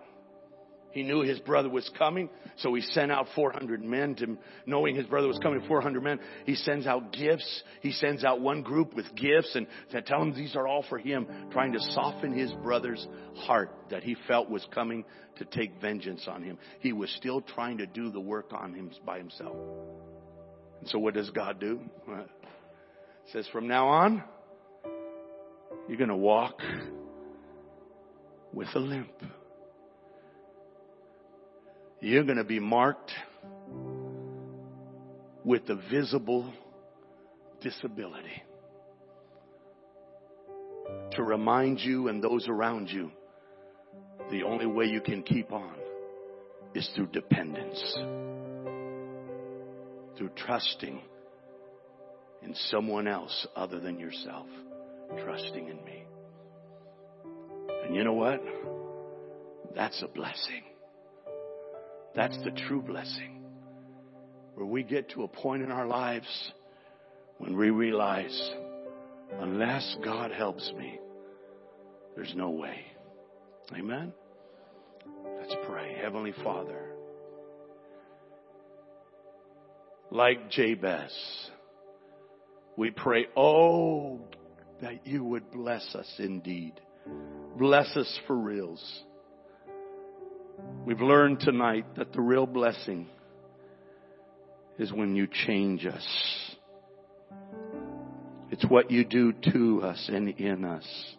He 0.91 1.03
knew 1.03 1.21
his 1.23 1.39
brother 1.41 1.69
was 1.69 1.89
coming, 1.99 2.31
so 2.57 2.75
he 2.75 2.81
sent 2.81 3.13
out 3.13 3.27
400 3.35 3.83
men 3.83 4.15
to, 4.17 4.39
knowing 4.67 4.95
his 4.97 5.07
brother 5.07 5.29
was 5.29 5.39
coming, 5.39 5.61
400 5.69 6.03
men. 6.03 6.19
He 6.47 6.55
sends 6.55 6.87
out 6.87 7.13
gifts. 7.13 7.63
He 7.83 7.93
sends 7.93 8.25
out 8.25 8.41
one 8.41 8.63
group 8.63 8.95
with 8.95 9.07
gifts 9.15 9.55
and 9.55 9.67
to 9.91 10.01
tell 10.01 10.23
him 10.23 10.35
these 10.35 10.57
are 10.57 10.67
all 10.67 10.85
for 10.89 10.99
him, 10.99 11.27
trying 11.53 11.73
to 11.73 11.81
soften 11.81 12.33
his 12.33 12.53
brother's 12.63 13.07
heart 13.35 13.71
that 13.91 14.03
he 14.03 14.17
felt 14.27 14.49
was 14.49 14.67
coming 14.75 15.05
to 15.37 15.45
take 15.45 15.81
vengeance 15.81 16.27
on 16.27 16.43
him. 16.43 16.59
He 16.81 16.93
was 16.93 17.11
still 17.17 17.43
trying 17.43 17.79
to 17.79 17.87
do 17.87 18.11
the 18.11 18.21
work 18.21 18.53
on 18.53 18.73
him 18.75 18.91
by 19.05 19.19
himself. 19.19 19.57
And 20.81 20.89
so 20.89 20.99
what 20.99 21.15
does 21.15 21.31
God 21.31 21.61
do? 21.61 21.81
It 22.09 22.29
says 23.33 23.47
from 23.53 23.69
now 23.69 23.89
on, 23.89 24.23
you're 25.87 25.99
going 25.99 26.09
to 26.09 26.17
walk 26.17 26.61
with 28.53 28.69
a 28.75 28.79
limp. 28.79 29.13
You're 32.01 32.25
going 32.25 32.39
to 32.39 32.45
be 32.45 32.61
marked 32.61 33.11
with 35.45 35.69
a 35.69 35.75
visible 35.91 36.53
disability 37.61 38.43
to 41.13 41.23
remind 41.23 41.81
you 41.81 42.09
and 42.09 42.23
those 42.23 42.47
around 42.49 42.89
you 42.89 43.11
the 44.31 44.45
only 44.45 44.67
way 44.67 44.85
you 44.85 45.01
can 45.01 45.23
keep 45.23 45.53
on 45.53 45.75
is 46.75 46.89
through 46.95 47.07
dependence, 47.07 47.81
through 50.17 50.31
trusting 50.37 51.01
in 52.43 52.55
someone 52.71 53.09
else 53.09 53.47
other 53.57 53.81
than 53.81 53.99
yourself 53.99 54.47
trusting 55.25 55.69
in 55.69 55.85
me. 55.85 56.05
And 57.85 57.97
you 57.97 58.05
know 58.05 58.13
what? 58.13 58.41
That's 59.75 60.01
a 60.03 60.09
blessing. 60.09 60.63
That's 62.19 62.37
the 62.43 62.51
true 62.51 62.83
blessing. 62.83 63.45
Where 64.57 64.67
we 64.67 64.83
get 64.83 65.09
to 65.11 65.23
a 65.23 65.29
point 65.29 65.63
in 65.63 65.71
our 65.71 65.87
lives 65.87 66.27
when 67.39 67.57
we 67.57 67.71
realize, 67.71 68.51
unless 69.39 69.97
God 70.05 70.33
helps 70.33 70.73
me, 70.77 70.99
there's 72.17 72.35
no 72.35 72.51
way. 72.51 72.81
Amen? 73.73 74.13
Let's 75.39 75.55
pray. 75.69 75.97
Heavenly 76.03 76.35
Father, 76.43 76.91
like 80.11 80.51
Jabez, 80.51 81.13
we 82.77 82.91
pray, 82.91 83.27
oh 83.37 84.19
that 84.83 85.07
you 85.07 85.23
would 85.23 85.53
bless 85.53 85.95
us 85.95 86.13
indeed. 86.19 86.73
Bless 87.57 87.97
us 87.97 88.19
for 88.27 88.35
reals. 88.35 89.05
We've 90.89 91.03
learned 91.03 91.41
tonight 91.41 91.85
that 91.99 92.15
the 92.15 92.23
real 92.23 92.47
blessing 92.47 93.09
is 94.79 94.91
when 94.91 95.15
you 95.15 95.29
change 95.31 95.85
us. 95.85 96.57
It's 98.51 98.65
what 98.65 98.91
you 98.91 99.05
do 99.05 99.35
to 99.53 99.83
us 99.83 100.09
and 100.11 100.31
in 100.31 100.65
us. 100.65 101.15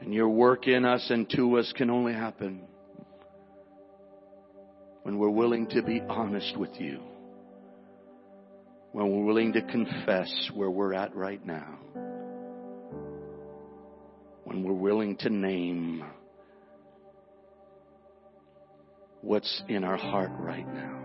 And 0.00 0.12
your 0.12 0.28
work 0.28 0.66
in 0.66 0.84
us 0.84 1.06
and 1.08 1.30
to 1.36 1.58
us 1.58 1.72
can 1.76 1.88
only 1.88 2.12
happen 2.12 2.62
when 5.04 5.18
we're 5.18 5.30
willing 5.30 5.68
to 5.68 5.82
be 5.84 6.00
honest 6.00 6.56
with 6.56 6.80
you 6.80 6.98
when 8.90 9.08
we're 9.08 9.24
willing 9.24 9.52
to 9.52 9.62
confess 9.62 10.50
where 10.54 10.70
we're 10.70 10.94
at 10.94 11.14
right 11.16 11.44
now, 11.44 11.78
when 14.54 14.62
we're 14.62 14.72
willing 14.72 15.16
to 15.16 15.28
name 15.30 16.04
what's 19.20 19.62
in 19.68 19.82
our 19.82 19.96
heart 19.96 20.30
right 20.38 20.72
now. 20.72 21.00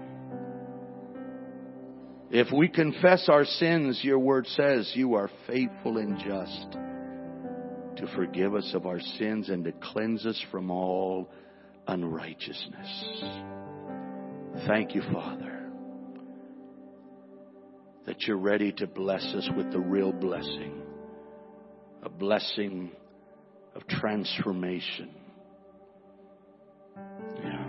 If 2.30 2.52
we 2.56 2.68
confess 2.68 3.28
our 3.28 3.46
sins, 3.46 4.02
your 4.04 4.20
word 4.20 4.46
says 4.46 4.92
you 4.94 5.16
are 5.16 5.32
faithful 5.48 5.98
and 5.98 6.20
just 6.20 6.74
to 7.98 8.16
forgive 8.16 8.54
us 8.54 8.70
of 8.76 8.86
our 8.86 9.00
sins 9.00 9.50
and 9.50 9.64
to 9.64 9.72
cleanse 9.72 10.28
us 10.28 10.40
from 10.52 10.70
all 10.70 11.32
unrighteousness. 11.88 13.16
Thank 14.68 14.94
you, 14.94 15.02
Father 15.12 15.56
that 18.06 18.24
you're 18.24 18.38
ready 18.38 18.72
to 18.72 18.88
bless 18.88 19.22
us 19.36 19.48
with 19.56 19.72
the 19.72 19.80
real 19.80 20.12
blessing, 20.12 20.82
a 22.02 22.10
blessing 22.10 22.90
of 23.80 23.88
transformation. 23.88 25.10
Yeah. 27.44 27.66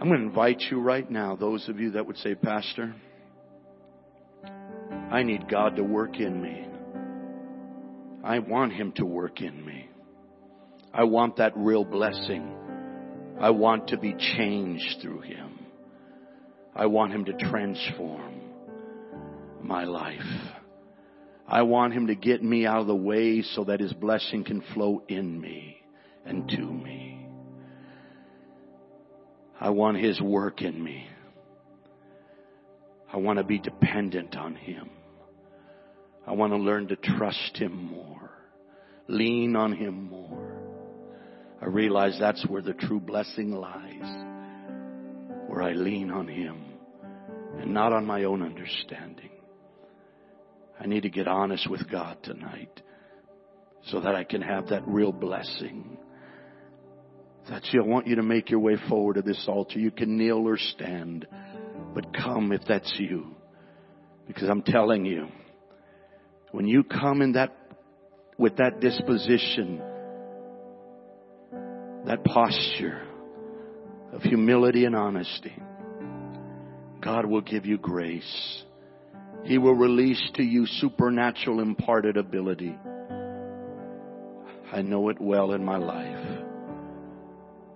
I'm 0.00 0.08
going 0.08 0.20
to 0.20 0.26
invite 0.26 0.62
you 0.70 0.80
right 0.80 1.10
now, 1.10 1.36
those 1.36 1.68
of 1.68 1.78
you 1.78 1.92
that 1.92 2.06
would 2.06 2.16
say, 2.18 2.34
Pastor, 2.34 2.94
I 5.10 5.22
need 5.22 5.48
God 5.48 5.76
to 5.76 5.82
work 5.82 6.18
in 6.18 6.40
me. 6.40 6.66
I 8.24 8.38
want 8.38 8.72
Him 8.72 8.92
to 8.92 9.04
work 9.04 9.40
in 9.40 9.64
me. 9.64 9.88
I 10.92 11.04
want 11.04 11.36
that 11.36 11.52
real 11.56 11.84
blessing. 11.84 12.56
I 13.40 13.50
want 13.50 13.88
to 13.88 13.98
be 13.98 14.14
changed 14.14 15.00
through 15.02 15.20
Him. 15.20 15.58
I 16.74 16.86
want 16.86 17.12
Him 17.12 17.26
to 17.26 17.32
transform 17.34 18.40
my 19.62 19.84
life. 19.84 20.20
I 21.48 21.62
want 21.62 21.94
Him 21.94 22.08
to 22.08 22.14
get 22.14 22.42
me 22.42 22.66
out 22.66 22.80
of 22.80 22.86
the 22.86 22.94
way 22.94 23.42
so 23.42 23.64
that 23.64 23.80
His 23.80 23.92
blessing 23.92 24.44
can 24.44 24.62
flow 24.74 25.02
in 25.08 25.40
me 25.40 25.76
and 26.24 26.48
to 26.48 26.60
me. 26.60 27.26
I 29.60 29.70
want 29.70 29.98
His 29.98 30.20
work 30.20 30.62
in 30.62 30.82
me. 30.82 31.06
I 33.12 33.18
want 33.18 33.38
to 33.38 33.44
be 33.44 33.58
dependent 33.58 34.36
on 34.36 34.56
Him. 34.56 34.90
I 36.26 36.32
want 36.32 36.52
to 36.52 36.58
learn 36.58 36.88
to 36.88 36.96
trust 36.96 37.56
Him 37.56 37.84
more, 37.84 38.30
lean 39.06 39.54
on 39.54 39.72
Him 39.72 40.08
more. 40.08 40.58
I 41.62 41.66
realize 41.66 42.16
that's 42.18 42.44
where 42.46 42.62
the 42.62 42.74
true 42.74 43.00
blessing 43.00 43.52
lies, 43.52 44.26
where 45.46 45.62
I 45.62 45.72
lean 45.72 46.10
on 46.10 46.26
Him 46.26 46.64
and 47.58 47.72
not 47.72 47.92
on 47.92 48.04
my 48.04 48.24
own 48.24 48.42
understanding. 48.42 49.30
I 50.80 50.86
need 50.86 51.02
to 51.02 51.10
get 51.10 51.26
honest 51.26 51.68
with 51.70 51.90
God 51.90 52.18
tonight 52.22 52.82
so 53.86 54.00
that 54.00 54.14
I 54.14 54.24
can 54.24 54.42
have 54.42 54.68
that 54.68 54.86
real 54.86 55.12
blessing. 55.12 55.98
That's 57.48 57.68
you. 57.72 57.82
I 57.82 57.86
want 57.86 58.06
you 58.06 58.16
to 58.16 58.22
make 58.22 58.50
your 58.50 58.60
way 58.60 58.76
forward 58.88 59.14
to 59.14 59.22
this 59.22 59.44
altar. 59.48 59.78
You 59.78 59.90
can 59.90 60.18
kneel 60.18 60.46
or 60.46 60.58
stand, 60.58 61.26
but 61.94 62.12
come 62.12 62.52
if 62.52 62.62
that's 62.66 62.92
you. 62.98 63.34
Because 64.26 64.48
I'm 64.48 64.62
telling 64.62 65.04
you, 65.04 65.28
when 66.50 66.66
you 66.66 66.82
come 66.82 67.22
in 67.22 67.32
that, 67.32 67.56
with 68.36 68.56
that 68.56 68.80
disposition, 68.80 69.80
that 72.06 72.24
posture 72.24 73.06
of 74.12 74.22
humility 74.22 74.84
and 74.84 74.96
honesty, 74.96 75.54
God 77.00 77.26
will 77.26 77.40
give 77.40 77.66
you 77.66 77.78
grace. 77.78 78.64
He 79.46 79.58
will 79.58 79.74
release 79.74 80.22
to 80.34 80.42
you 80.42 80.66
supernatural 80.66 81.60
imparted 81.60 82.16
ability. 82.16 82.76
I 84.72 84.82
know 84.82 85.08
it 85.08 85.20
well 85.20 85.52
in 85.52 85.64
my 85.64 85.76
life. 85.76 86.42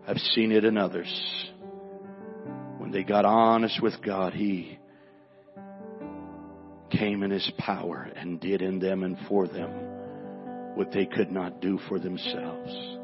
I've 0.06 0.18
seen 0.18 0.50
it 0.50 0.64
in 0.64 0.76
others. 0.76 1.10
When 2.78 2.90
they 2.90 3.04
got 3.04 3.24
honest 3.24 3.80
with 3.80 3.94
God, 4.04 4.32
He 4.32 4.80
came 6.90 7.22
in 7.22 7.30
His 7.30 7.48
power 7.56 8.10
and 8.16 8.40
did 8.40 8.62
in 8.62 8.80
them 8.80 9.04
and 9.04 9.16
for 9.28 9.46
them 9.46 9.70
what 10.74 10.90
they 10.90 11.06
could 11.06 11.30
not 11.30 11.60
do 11.60 11.78
for 11.88 12.00
themselves. 12.00 12.98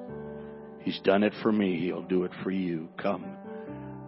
He's 0.81 0.99
done 1.05 1.23
it 1.23 1.35
for 1.41 1.53
me. 1.53 1.79
He'll 1.79 2.03
do 2.03 2.25
it 2.25 2.33
for 2.43 2.51
you. 2.51 2.89
Come. 3.01 3.37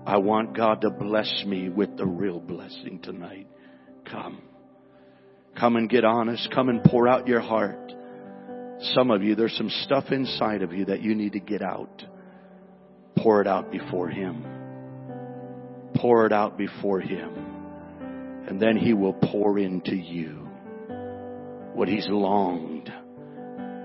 I 0.04 0.16
want 0.16 0.56
God 0.56 0.80
to 0.80 0.90
bless 0.90 1.44
me 1.46 1.68
with 1.68 1.96
the 1.96 2.06
real 2.06 2.40
blessing 2.40 2.98
tonight. 3.02 3.46
Come. 4.04 4.47
Come 5.58 5.76
and 5.76 5.88
get 5.88 6.04
honest. 6.04 6.50
Come 6.54 6.68
and 6.68 6.82
pour 6.84 7.08
out 7.08 7.26
your 7.26 7.40
heart. 7.40 7.92
Some 8.94 9.10
of 9.10 9.22
you, 9.22 9.34
there's 9.34 9.56
some 9.56 9.70
stuff 9.84 10.04
inside 10.12 10.62
of 10.62 10.72
you 10.72 10.84
that 10.86 11.02
you 11.02 11.14
need 11.14 11.32
to 11.32 11.40
get 11.40 11.62
out. 11.62 12.04
Pour 13.16 13.40
it 13.40 13.48
out 13.48 13.72
before 13.72 14.08
Him. 14.08 14.44
Pour 15.96 16.26
it 16.26 16.32
out 16.32 16.56
before 16.56 17.00
Him. 17.00 17.32
And 18.48 18.60
then 18.60 18.76
He 18.76 18.94
will 18.94 19.14
pour 19.14 19.58
into 19.58 19.96
you 19.96 20.48
what 21.74 21.88
He's 21.88 22.06
longed 22.08 22.92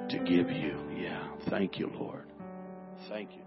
to 0.09 0.17
give 0.19 0.51
you. 0.51 0.77
Yeah. 0.95 1.27
Thank 1.49 1.79
you, 1.79 1.91
Lord. 1.93 2.27
Thank 3.09 3.31
you. 3.35 3.42